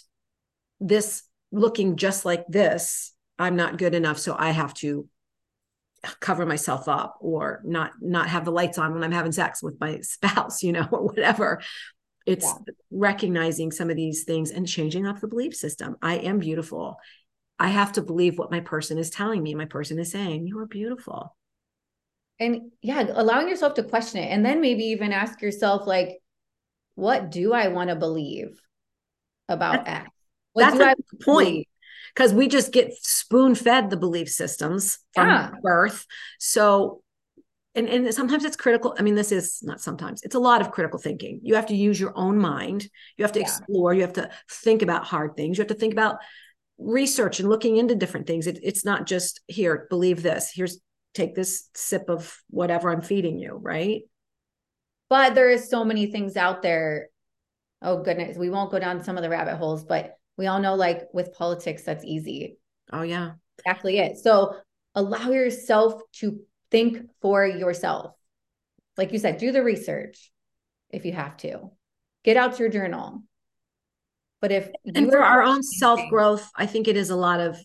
this 0.79 1.23
looking 1.51 1.97
just 1.97 2.25
like 2.25 2.45
this 2.47 3.11
I'm 3.39 3.55
not 3.55 3.77
good 3.77 3.95
enough 3.95 4.19
so 4.19 4.35
I 4.37 4.51
have 4.51 4.73
to 4.75 5.07
cover 6.19 6.45
myself 6.45 6.87
up 6.87 7.17
or 7.19 7.61
not 7.65 7.91
not 8.01 8.29
have 8.29 8.45
the 8.45 8.51
lights 8.51 8.77
on 8.77 8.93
when 8.93 9.03
I'm 9.03 9.11
having 9.11 9.31
sex 9.31 9.63
with 9.63 9.79
my 9.79 9.99
spouse 10.01 10.63
you 10.63 10.71
know 10.71 10.87
or 10.91 11.07
whatever 11.07 11.61
it's 12.25 12.45
yeah. 12.45 12.73
recognizing 12.91 13.71
some 13.71 13.89
of 13.89 13.95
these 13.95 14.23
things 14.25 14.51
and 14.51 14.67
changing 14.67 15.07
up 15.07 15.19
the 15.19 15.27
belief 15.27 15.55
system 15.55 15.95
I 16.01 16.17
am 16.17 16.39
beautiful 16.39 16.99
I 17.59 17.69
have 17.69 17.93
to 17.93 18.01
believe 18.01 18.37
what 18.37 18.51
my 18.51 18.59
person 18.59 18.97
is 18.97 19.09
telling 19.09 19.41
me. 19.41 19.55
My 19.55 19.65
person 19.65 19.97
is 19.99 20.11
saying, 20.11 20.47
You 20.47 20.59
are 20.59 20.67
beautiful. 20.67 21.35
And 22.39 22.71
yeah, 22.81 23.07
allowing 23.13 23.49
yourself 23.49 23.73
to 23.75 23.83
question 23.83 24.21
it. 24.21 24.27
And 24.27 24.45
then 24.45 24.61
maybe 24.61 24.83
even 24.85 25.11
ask 25.11 25.41
yourself, 25.41 25.87
like, 25.87 26.19
what 26.93 27.31
do 27.31 27.53
I 27.53 27.69
want 27.69 27.89
to 27.89 27.95
believe 27.95 28.61
about 29.49 29.85
that's, 29.85 30.01
X? 30.01 30.09
What 30.53 30.77
that's 30.77 31.01
the 31.11 31.25
point. 31.25 31.67
Because 32.17 32.33
we 32.33 32.47
just 32.47 32.71
get 32.71 32.95
spoon 32.95 33.53
fed 33.53 33.91
the 33.91 33.97
belief 33.97 34.27
systems 34.27 34.97
from 35.13 35.27
yeah. 35.27 35.51
birth. 35.62 36.03
So 36.39 37.03
and, 37.75 37.88
and 37.88 38.12
sometimes 38.12 38.43
it's 38.43 38.55
critical. 38.55 38.95
I 38.97 39.03
mean, 39.03 39.13
this 39.13 39.31
is 39.31 39.59
not 39.62 39.79
sometimes, 39.79 40.24
it's 40.24 40.33
a 40.33 40.39
lot 40.39 40.62
of 40.62 40.71
critical 40.71 40.97
thinking. 40.97 41.41
You 41.43 41.53
have 41.53 41.67
to 41.67 41.75
use 41.75 42.00
your 42.00 42.12
own 42.15 42.39
mind. 42.39 42.89
You 43.17 43.24
have 43.24 43.33
to 43.33 43.39
yeah. 43.39 43.45
explore. 43.45 43.93
You 43.93 44.01
have 44.01 44.13
to 44.13 44.31
think 44.50 44.81
about 44.81 45.05
hard 45.05 45.36
things. 45.36 45.57
You 45.57 45.62
have 45.62 45.67
to 45.67 45.75
think 45.75 45.93
about 45.93 46.15
research 46.79 47.39
and 47.39 47.47
looking 47.47 47.77
into 47.77 47.93
different 47.93 48.25
things. 48.25 48.47
It, 48.47 48.59
it's 48.63 48.83
not 48.83 49.05
just 49.05 49.41
here, 49.45 49.86
believe 49.91 50.24
this. 50.24 50.51
Here's 50.51 50.79
take 51.13 51.36
this 51.36 51.69
sip 51.75 52.09
of 52.09 52.36
whatever 52.50 52.89
I'm 52.89 53.01
feeding 53.01 53.38
you, 53.38 53.53
right? 53.53 54.01
But 55.07 55.36
there 55.36 55.51
is 55.51 55.69
so 55.69 55.86
many 55.86 56.07
things 56.07 56.36
out 56.36 56.63
there 56.63 57.09
oh 57.81 58.01
goodness, 58.01 58.38
we 58.38 58.50
won't 58.50 58.71
go 58.71 58.79
down 58.79 59.03
some 59.03 59.17
of 59.17 59.24
the 59.24 59.29
rabbit 59.29 59.55
holes, 59.55 59.83
but 59.83 60.16
we 60.38 60.48
all 60.48 60.60
know 60.60 60.75
like 60.75 61.08
with 61.13 61.34
politics, 61.34 61.84
that's 61.84 62.06
easy. 62.06 62.58
Oh, 62.91 63.01
yeah. 63.01 63.32
Exactly 63.60 63.98
it. 63.98 64.17
So 64.17 64.56
allow 64.96 65.32
yourself 65.32 66.01
to 66.13 66.39
think 66.72 67.10
for 67.22 67.46
yourself. 67.46 68.13
Like 68.98 69.12
you 69.12 69.20
said, 69.20 69.38
do 69.38 69.51
the 69.51 69.63
research 69.63 70.32
if 70.89 71.06
you 71.06 71.13
have 71.13 71.38
to. 71.38 71.72
Get 72.24 72.38
out 72.38 72.60
your 72.60 72.70
journal. 72.70 73.24
But 74.41 74.51
if 74.51 74.70
and 74.86 75.10
for 75.10 75.24
our 75.24 75.41
own 75.41 75.63
self 75.63 76.00
growth, 76.10 76.50
I 76.56 76.67
think 76.67 76.88
it 76.88 76.98
is 76.98 77.10
a 77.10 77.15
lot 77.15 77.39
of 77.39 77.60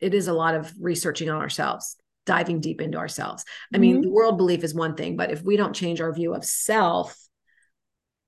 it 0.00 0.14
is 0.14 0.28
a 0.28 0.32
lot 0.32 0.54
of 0.54 0.72
researching 0.80 1.28
on 1.30 1.40
ourselves, 1.40 1.96
diving 2.26 2.60
deep 2.60 2.80
into 2.80 2.98
ourselves. 2.98 3.44
I 3.72 3.76
mm-hmm. 3.76 3.80
mean, 3.80 4.00
the 4.02 4.10
world 4.10 4.38
belief 4.38 4.62
is 4.62 4.74
one 4.74 4.94
thing, 4.94 5.16
but 5.16 5.32
if 5.32 5.42
we 5.42 5.56
don't 5.56 5.74
change 5.74 6.00
our 6.00 6.12
view 6.12 6.34
of 6.34 6.44
self, 6.44 7.16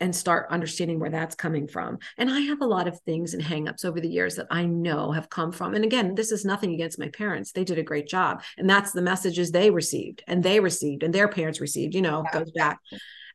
and 0.01 0.17
start 0.17 0.47
understanding 0.51 0.99
where 0.99 1.11
that's 1.11 1.35
coming 1.35 1.69
from. 1.69 1.99
And 2.17 2.31
I 2.31 2.41
have 2.41 2.63
a 2.63 2.67
lot 2.67 2.89
of 2.89 2.99
things 3.01 3.35
and 3.35 3.43
hangups 3.43 3.85
over 3.85 4.01
the 4.01 4.09
years 4.09 4.37
that 4.37 4.47
I 4.51 4.65
know 4.65 5.13
have 5.13 5.29
come 5.29 5.53
from. 5.53 5.75
And 5.75 5.85
again, 5.85 6.15
this 6.15 6.33
is 6.33 6.45
nothing 6.45 6.73
against 6.73 6.99
my 6.99 7.09
parents. 7.09 7.53
They 7.53 7.65
did 7.65 7.79
a 7.79 7.83
great 7.83 8.09
job. 8.09 8.43
And 8.57 8.69
that's 8.69 8.93
the 8.93 9.03
messages 9.03 9.51
they 9.51 9.71
received 9.71 10.25
and 10.27 10.43
they 10.43 10.59
received 10.59 11.03
and 11.03 11.15
their 11.15 11.29
parents 11.29 11.61
received, 11.61 11.95
you 11.95 12.03
know, 12.03 12.25
yeah. 12.25 12.39
goes 12.39 12.51
back. 12.53 12.79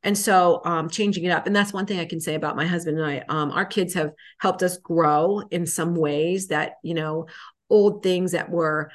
And 0.04 0.18
so 0.18 0.62
um, 0.66 0.90
changing 0.90 1.24
it 1.24 1.32
up. 1.32 1.48
And 1.48 1.56
that's 1.56 1.74
one 1.74 1.86
thing 1.86 2.00
I 2.00 2.06
can 2.06 2.20
say 2.20 2.36
about 2.36 2.56
my 2.56 2.66
husband 2.66 3.00
and 3.00 3.08
I. 3.08 3.24
Um, 3.28 3.52
our 3.52 3.66
kids 3.66 3.94
have 3.94 4.12
helped 4.40 4.62
us 4.62 4.78
grow 4.78 5.42
in 5.52 5.66
some 5.66 5.96
ways 5.96 6.48
that, 6.48 6.74
you 6.84 6.94
know, 6.94 7.28
old 7.70 8.04
things 8.04 8.34
that 8.34 8.50
were 8.50 8.92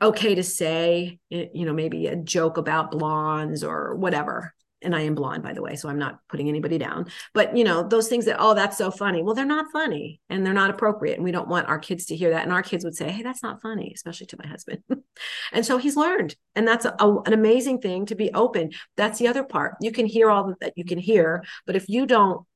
okay 0.00 0.34
to 0.34 0.42
say, 0.42 1.18
you 1.28 1.66
know, 1.66 1.72
maybe 1.72 2.06
a 2.06 2.16
joke 2.16 2.56
about 2.56 2.90
blondes 2.90 3.62
or 3.62 3.94
whatever 3.94 4.54
and 4.84 4.94
I 4.94 5.02
am 5.02 5.14
blonde, 5.14 5.42
by 5.42 5.52
the 5.52 5.62
way, 5.62 5.76
so 5.76 5.88
I'm 5.88 5.98
not 5.98 6.18
putting 6.28 6.48
anybody 6.48 6.78
down. 6.78 7.06
But 7.32 7.56
you 7.56 7.64
know, 7.64 7.86
those 7.86 8.08
things 8.08 8.24
that, 8.26 8.36
oh, 8.38 8.54
that's 8.54 8.78
so 8.78 8.90
funny. 8.90 9.22
Well, 9.22 9.34
they're 9.34 9.44
not 9.44 9.72
funny 9.72 10.20
and 10.28 10.44
they're 10.44 10.52
not 10.52 10.70
appropriate. 10.70 11.14
And 11.14 11.24
we 11.24 11.32
don't 11.32 11.48
want 11.48 11.68
our 11.68 11.78
kids 11.78 12.06
to 12.06 12.16
hear 12.16 12.30
that. 12.30 12.44
And 12.44 12.52
our 12.52 12.62
kids 12.62 12.84
would 12.84 12.96
say, 12.96 13.10
Hey, 13.10 13.22
that's 13.22 13.42
not 13.42 13.62
funny, 13.62 13.92
especially 13.94 14.26
to 14.26 14.38
my 14.42 14.48
husband. 14.48 14.82
and 15.52 15.64
so 15.66 15.78
he's 15.78 15.96
learned. 15.96 16.36
And 16.54 16.66
that's 16.66 16.84
a, 16.84 16.94
a, 16.98 17.20
an 17.22 17.32
amazing 17.32 17.80
thing 17.80 18.06
to 18.06 18.14
be 18.14 18.32
open. 18.32 18.70
That's 18.96 19.18
the 19.18 19.28
other 19.28 19.44
part. 19.44 19.76
You 19.80 19.92
can 19.92 20.06
hear 20.06 20.30
all 20.30 20.54
that 20.60 20.74
you 20.76 20.84
can 20.84 20.98
hear, 20.98 21.44
but 21.66 21.76
if 21.76 21.88
you 21.88 22.06
don't 22.06 22.46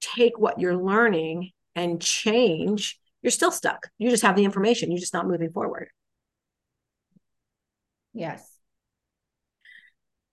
take 0.00 0.38
what 0.38 0.60
you're 0.60 0.76
learning 0.76 1.50
and 1.74 2.00
change, 2.00 2.98
you're 3.22 3.30
still 3.30 3.50
stuck. 3.50 3.88
You 3.98 4.10
just 4.10 4.22
have 4.22 4.36
the 4.36 4.44
information, 4.44 4.90
you're 4.90 5.00
just 5.00 5.14
not 5.14 5.26
moving 5.26 5.50
forward. 5.50 5.88
Yes. 8.12 8.53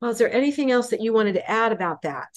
Well, 0.01 0.12
is 0.12 0.17
there 0.17 0.34
anything 0.34 0.72
else 0.72 0.89
that 0.89 1.01
you 1.01 1.13
wanted 1.13 1.34
to 1.34 1.50
add 1.50 1.72
about 1.72 2.01
that? 2.01 2.29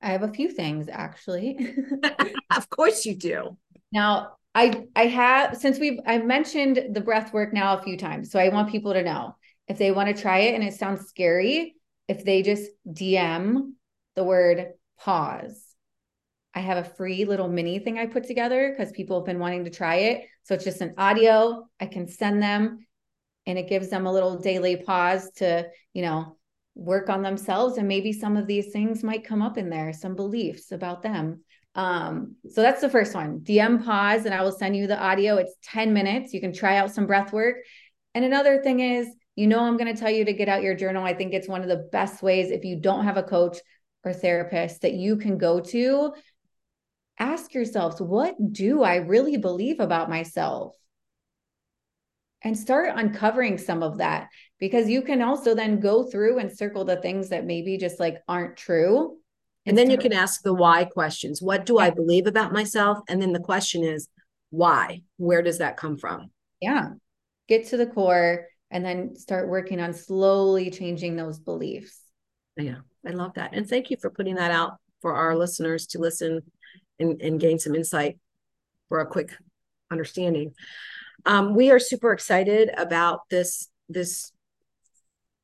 I 0.00 0.08
have 0.08 0.22
a 0.22 0.32
few 0.32 0.50
things 0.50 0.88
actually. 0.90 1.76
of 2.56 2.68
course 2.70 3.04
you 3.04 3.14
do. 3.14 3.56
Now, 3.92 4.36
I 4.54 4.86
I 4.96 5.06
have 5.06 5.56
since 5.58 5.78
we've 5.78 6.00
I 6.06 6.18
mentioned 6.18 6.88
the 6.92 7.00
breath 7.00 7.32
work 7.32 7.52
now 7.52 7.78
a 7.78 7.82
few 7.82 7.96
times. 7.96 8.30
So 8.30 8.38
I 8.38 8.48
want 8.48 8.70
people 8.70 8.92
to 8.94 9.02
know 9.02 9.36
if 9.68 9.78
they 9.78 9.92
want 9.92 10.14
to 10.14 10.20
try 10.20 10.40
it 10.40 10.54
and 10.54 10.64
it 10.64 10.74
sounds 10.74 11.06
scary, 11.06 11.76
if 12.08 12.24
they 12.24 12.42
just 12.42 12.70
DM 12.90 13.72
the 14.16 14.24
word 14.24 14.72
pause. 14.98 15.68
I 16.54 16.60
have 16.60 16.84
a 16.84 16.90
free 16.90 17.24
little 17.24 17.48
mini 17.48 17.78
thing 17.78 17.98
I 17.98 18.06
put 18.06 18.24
together 18.24 18.70
because 18.70 18.92
people 18.92 19.18
have 19.18 19.26
been 19.26 19.38
wanting 19.38 19.64
to 19.64 19.70
try 19.70 19.96
it. 19.96 20.26
So 20.42 20.54
it's 20.54 20.64
just 20.64 20.82
an 20.82 20.94
audio. 20.98 21.66
I 21.80 21.86
can 21.86 22.08
send 22.08 22.42
them 22.42 22.86
and 23.46 23.58
it 23.58 23.68
gives 23.68 23.88
them 23.88 24.06
a 24.06 24.12
little 24.12 24.38
daily 24.38 24.76
pause 24.76 25.30
to, 25.36 25.68
you 25.92 26.02
know, 26.02 26.36
work 26.74 27.10
on 27.10 27.22
themselves 27.22 27.76
and 27.76 27.86
maybe 27.86 28.12
some 28.12 28.36
of 28.36 28.46
these 28.46 28.72
things 28.72 29.02
might 29.02 29.24
come 29.26 29.42
up 29.42 29.58
in 29.58 29.68
there, 29.68 29.92
some 29.92 30.14
beliefs 30.14 30.72
about 30.72 31.02
them. 31.02 31.42
Um, 31.74 32.36
so 32.50 32.62
that's 32.62 32.80
the 32.80 32.88
first 32.88 33.14
one. 33.14 33.40
DM 33.40 33.84
pause 33.84 34.24
and 34.24 34.34
I 34.34 34.42
will 34.42 34.52
send 34.52 34.76
you 34.76 34.86
the 34.86 34.98
audio. 34.98 35.36
It's 35.36 35.54
10 35.62 35.92
minutes. 35.92 36.32
You 36.32 36.40
can 36.40 36.52
try 36.52 36.76
out 36.76 36.92
some 36.92 37.06
breath 37.06 37.32
work. 37.32 37.56
And 38.14 38.24
another 38.24 38.62
thing 38.62 38.80
is, 38.80 39.08
you 39.36 39.46
know, 39.46 39.60
I'm 39.60 39.78
going 39.78 39.94
to 39.94 39.98
tell 39.98 40.10
you 40.10 40.26
to 40.26 40.32
get 40.34 40.48
out 40.48 40.62
your 40.62 40.74
journal. 40.74 41.04
I 41.04 41.14
think 41.14 41.32
it's 41.32 41.48
one 41.48 41.62
of 41.62 41.68
the 41.68 41.88
best 41.90 42.22
ways 42.22 42.50
if 42.50 42.64
you 42.64 42.76
don't 42.78 43.04
have 43.04 43.16
a 43.16 43.22
coach 43.22 43.58
or 44.04 44.12
therapist 44.12 44.82
that 44.82 44.92
you 44.92 45.16
can 45.16 45.38
go 45.38 45.60
to. 45.60 46.12
Ask 47.18 47.54
yourselves, 47.54 48.00
what 48.00 48.34
do 48.52 48.82
I 48.82 48.96
really 48.96 49.38
believe 49.38 49.80
about 49.80 50.10
myself? 50.10 50.76
And 52.44 52.56
start 52.56 52.92
uncovering 52.96 53.58
some 53.58 53.82
of 53.82 53.98
that 53.98 54.28
because 54.58 54.88
you 54.88 55.02
can 55.02 55.22
also 55.22 55.54
then 55.54 55.80
go 55.80 56.04
through 56.04 56.38
and 56.38 56.56
circle 56.56 56.84
the 56.84 56.96
things 56.96 57.28
that 57.28 57.44
maybe 57.44 57.78
just 57.78 58.00
like 58.00 58.16
aren't 58.28 58.56
true. 58.56 59.18
And, 59.64 59.70
and 59.70 59.78
then 59.78 59.86
start- 59.86 60.04
you 60.04 60.10
can 60.10 60.18
ask 60.18 60.42
the 60.42 60.54
why 60.54 60.84
questions. 60.84 61.40
What 61.40 61.66
do 61.66 61.78
I 61.78 61.90
believe 61.90 62.26
about 62.26 62.52
myself? 62.52 62.98
And 63.08 63.22
then 63.22 63.32
the 63.32 63.40
question 63.40 63.84
is, 63.84 64.08
why? 64.50 65.02
Where 65.16 65.42
does 65.42 65.58
that 65.58 65.76
come 65.76 65.96
from? 65.96 66.30
Yeah. 66.60 66.90
Get 67.48 67.68
to 67.68 67.76
the 67.76 67.86
core 67.86 68.46
and 68.70 68.84
then 68.84 69.16
start 69.16 69.48
working 69.48 69.80
on 69.80 69.92
slowly 69.92 70.70
changing 70.70 71.16
those 71.16 71.38
beliefs. 71.38 72.00
Yeah, 72.56 72.78
I 73.06 73.10
love 73.10 73.34
that. 73.34 73.54
And 73.54 73.68
thank 73.68 73.90
you 73.90 73.96
for 74.00 74.10
putting 74.10 74.34
that 74.36 74.50
out 74.50 74.74
for 75.00 75.14
our 75.14 75.36
listeners 75.36 75.86
to 75.88 75.98
listen 75.98 76.40
and, 76.98 77.20
and 77.20 77.40
gain 77.40 77.58
some 77.58 77.74
insight 77.74 78.18
for 78.88 79.00
a 79.00 79.06
quick 79.06 79.34
understanding. 79.90 80.54
Um, 81.24 81.54
we 81.54 81.70
are 81.70 81.78
super 81.78 82.12
excited 82.12 82.70
about 82.76 83.28
this 83.30 83.68
this 83.88 84.32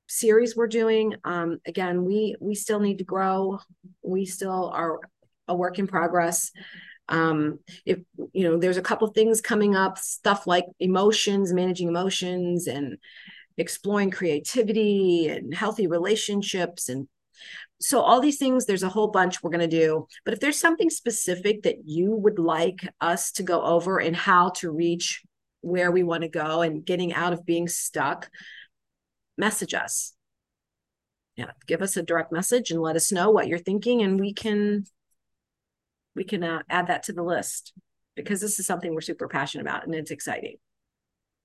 series 0.08 0.56
we're 0.56 0.66
doing. 0.66 1.14
Um, 1.24 1.60
again, 1.66 2.04
we 2.04 2.36
we 2.40 2.54
still 2.54 2.80
need 2.80 2.98
to 2.98 3.04
grow. 3.04 3.60
We 4.02 4.24
still 4.26 4.70
are 4.74 4.98
a 5.46 5.54
work 5.54 5.78
in 5.78 5.86
progress. 5.86 6.50
Um, 7.08 7.60
if 7.86 8.00
you 8.32 8.44
know, 8.44 8.58
there's 8.58 8.76
a 8.76 8.82
couple 8.82 9.06
things 9.08 9.40
coming 9.40 9.76
up, 9.76 9.98
stuff 9.98 10.46
like 10.46 10.66
emotions, 10.80 11.52
managing 11.52 11.88
emotions, 11.88 12.66
and 12.66 12.98
exploring 13.56 14.10
creativity 14.10 15.28
and 15.28 15.54
healthy 15.54 15.86
relationships 15.86 16.88
and 16.88 17.08
so 17.80 18.00
all 18.00 18.20
these 18.20 18.38
things 18.38 18.66
there's 18.66 18.82
a 18.82 18.88
whole 18.88 19.08
bunch 19.08 19.42
we're 19.42 19.50
going 19.50 19.68
to 19.68 19.76
do 19.76 20.06
but 20.24 20.32
if 20.32 20.40
there's 20.40 20.58
something 20.58 20.88
specific 20.88 21.62
that 21.62 21.84
you 21.84 22.14
would 22.14 22.38
like 22.38 22.88
us 23.00 23.32
to 23.32 23.42
go 23.42 23.60
over 23.62 23.98
and 23.98 24.14
how 24.14 24.50
to 24.50 24.70
reach 24.70 25.22
where 25.60 25.90
we 25.90 26.02
want 26.02 26.22
to 26.22 26.28
go 26.28 26.62
and 26.62 26.84
getting 26.84 27.12
out 27.12 27.32
of 27.32 27.44
being 27.44 27.68
stuck, 27.68 28.30
message 29.36 29.74
us. 29.74 30.14
Yeah, 31.36 31.52
give 31.66 31.82
us 31.82 31.96
a 31.96 32.02
direct 32.02 32.32
message 32.32 32.70
and 32.70 32.80
let 32.80 32.96
us 32.96 33.12
know 33.12 33.30
what 33.30 33.46
you're 33.46 33.58
thinking, 33.58 34.02
and 34.02 34.18
we 34.18 34.32
can 34.34 34.84
we 36.16 36.24
can 36.24 36.42
uh, 36.42 36.62
add 36.68 36.88
that 36.88 37.04
to 37.04 37.12
the 37.12 37.22
list 37.22 37.72
because 38.16 38.40
this 38.40 38.58
is 38.58 38.66
something 38.66 38.92
we're 38.92 39.00
super 39.00 39.28
passionate 39.28 39.62
about 39.62 39.86
and 39.86 39.94
it's 39.94 40.10
exciting. 40.10 40.56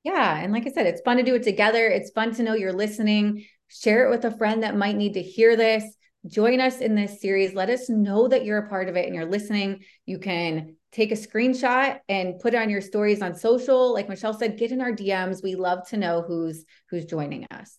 Yeah, 0.04 0.38
and 0.38 0.52
like 0.52 0.68
I 0.68 0.72
said, 0.72 0.88
it's 0.88 1.02
fun 1.02 1.18
to 1.18 1.24
do 1.24 1.36
it 1.36 1.44
together. 1.44 1.88
It's 1.88 2.10
fun 2.10 2.34
to 2.36 2.44
know 2.44 2.56
you're 2.56 2.74
listening. 2.74 3.46
Share 3.68 4.06
it 4.06 4.10
with 4.10 4.26
a 4.26 4.36
friend 4.38 4.64
that 4.64 4.76
might 4.76 4.98
need 4.98 5.14
to 5.14 5.22
hear 5.22 5.56
this. 5.56 5.84
Join 6.28 6.62
us 6.62 6.80
in 6.80 6.96
this 6.96 7.20
series. 7.20 7.54
Let 7.54 7.70
us 7.70 7.90
know 7.90 8.28
that 8.28 8.46
you're 8.46 8.60
a 8.60 8.70
part 8.70 8.88
of 8.88 8.96
it 8.96 9.06
and 9.06 9.16
you're 9.16 9.26
listening. 9.26 9.84
You 10.06 10.20
can 10.20 10.76
take 10.94 11.12
a 11.12 11.16
screenshot 11.16 12.00
and 12.08 12.40
put 12.40 12.54
it 12.54 12.58
on 12.58 12.70
your 12.70 12.80
stories 12.80 13.22
on 13.22 13.36
social 13.36 13.94
like 13.94 14.08
michelle 14.08 14.34
said 14.34 14.58
get 14.58 14.72
in 14.72 14.80
our 14.80 14.92
dms 14.92 15.44
we 15.44 15.56
love 15.56 15.86
to 15.88 15.98
know 15.98 16.22
who's 16.22 16.66
who's 16.90 17.06
joining 17.06 17.46
us 17.52 17.78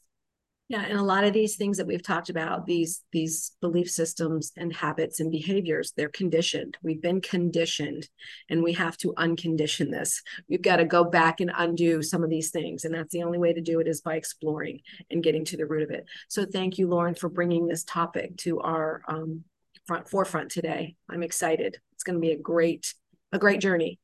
yeah 0.68 0.82
and 0.82 0.98
a 0.98 1.02
lot 1.02 1.24
of 1.24 1.32
these 1.32 1.56
things 1.56 1.76
that 1.76 1.86
we've 1.86 2.02
talked 2.02 2.30
about 2.30 2.64
these 2.64 3.02
these 3.12 3.52
belief 3.60 3.90
systems 3.90 4.52
and 4.56 4.74
habits 4.74 5.20
and 5.20 5.30
behaviors 5.30 5.92
they're 5.96 6.08
conditioned. 6.08 6.76
We've 6.82 7.02
been 7.02 7.20
conditioned 7.20 8.08
and 8.48 8.62
we 8.62 8.72
have 8.74 8.96
to 8.98 9.12
uncondition 9.18 9.90
this. 9.90 10.22
We've 10.48 10.62
got 10.62 10.76
to 10.76 10.84
go 10.84 11.04
back 11.04 11.40
and 11.40 11.52
undo 11.54 12.02
some 12.02 12.24
of 12.24 12.30
these 12.30 12.50
things 12.50 12.84
and 12.84 12.94
that's 12.94 13.12
the 13.12 13.22
only 13.22 13.38
way 13.38 13.52
to 13.52 13.60
do 13.60 13.80
it 13.80 13.88
is 13.88 14.00
by 14.00 14.16
exploring 14.16 14.80
and 15.10 15.22
getting 15.22 15.44
to 15.46 15.56
the 15.56 15.66
root 15.66 15.82
of 15.82 15.90
it. 15.90 16.06
So 16.28 16.46
thank 16.46 16.78
you 16.78 16.88
lauren 16.88 17.14
for 17.14 17.28
bringing 17.28 17.66
this 17.66 17.84
topic 17.84 18.36
to 18.38 18.60
our 18.60 19.02
um, 19.06 19.44
front 19.86 20.08
forefront 20.08 20.50
today. 20.50 20.96
I'm 21.10 21.22
excited. 21.22 21.76
It's 21.92 22.04
going 22.04 22.16
to 22.16 22.20
be 22.20 22.32
a 22.32 22.38
great 22.38 22.94
a 23.32 23.38
great 23.38 23.60
journey. 23.60 23.98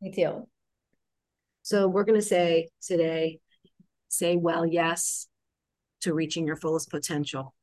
Me 0.00 0.10
too. 0.10 0.48
So 1.62 1.86
we're 1.86 2.04
going 2.04 2.18
to 2.18 2.26
say 2.26 2.70
today, 2.80 3.38
say 4.08 4.34
well, 4.34 4.66
yes 4.66 5.28
to 6.02 6.14
reaching 6.14 6.46
your 6.46 6.56
fullest 6.56 6.90
potential. 6.90 7.54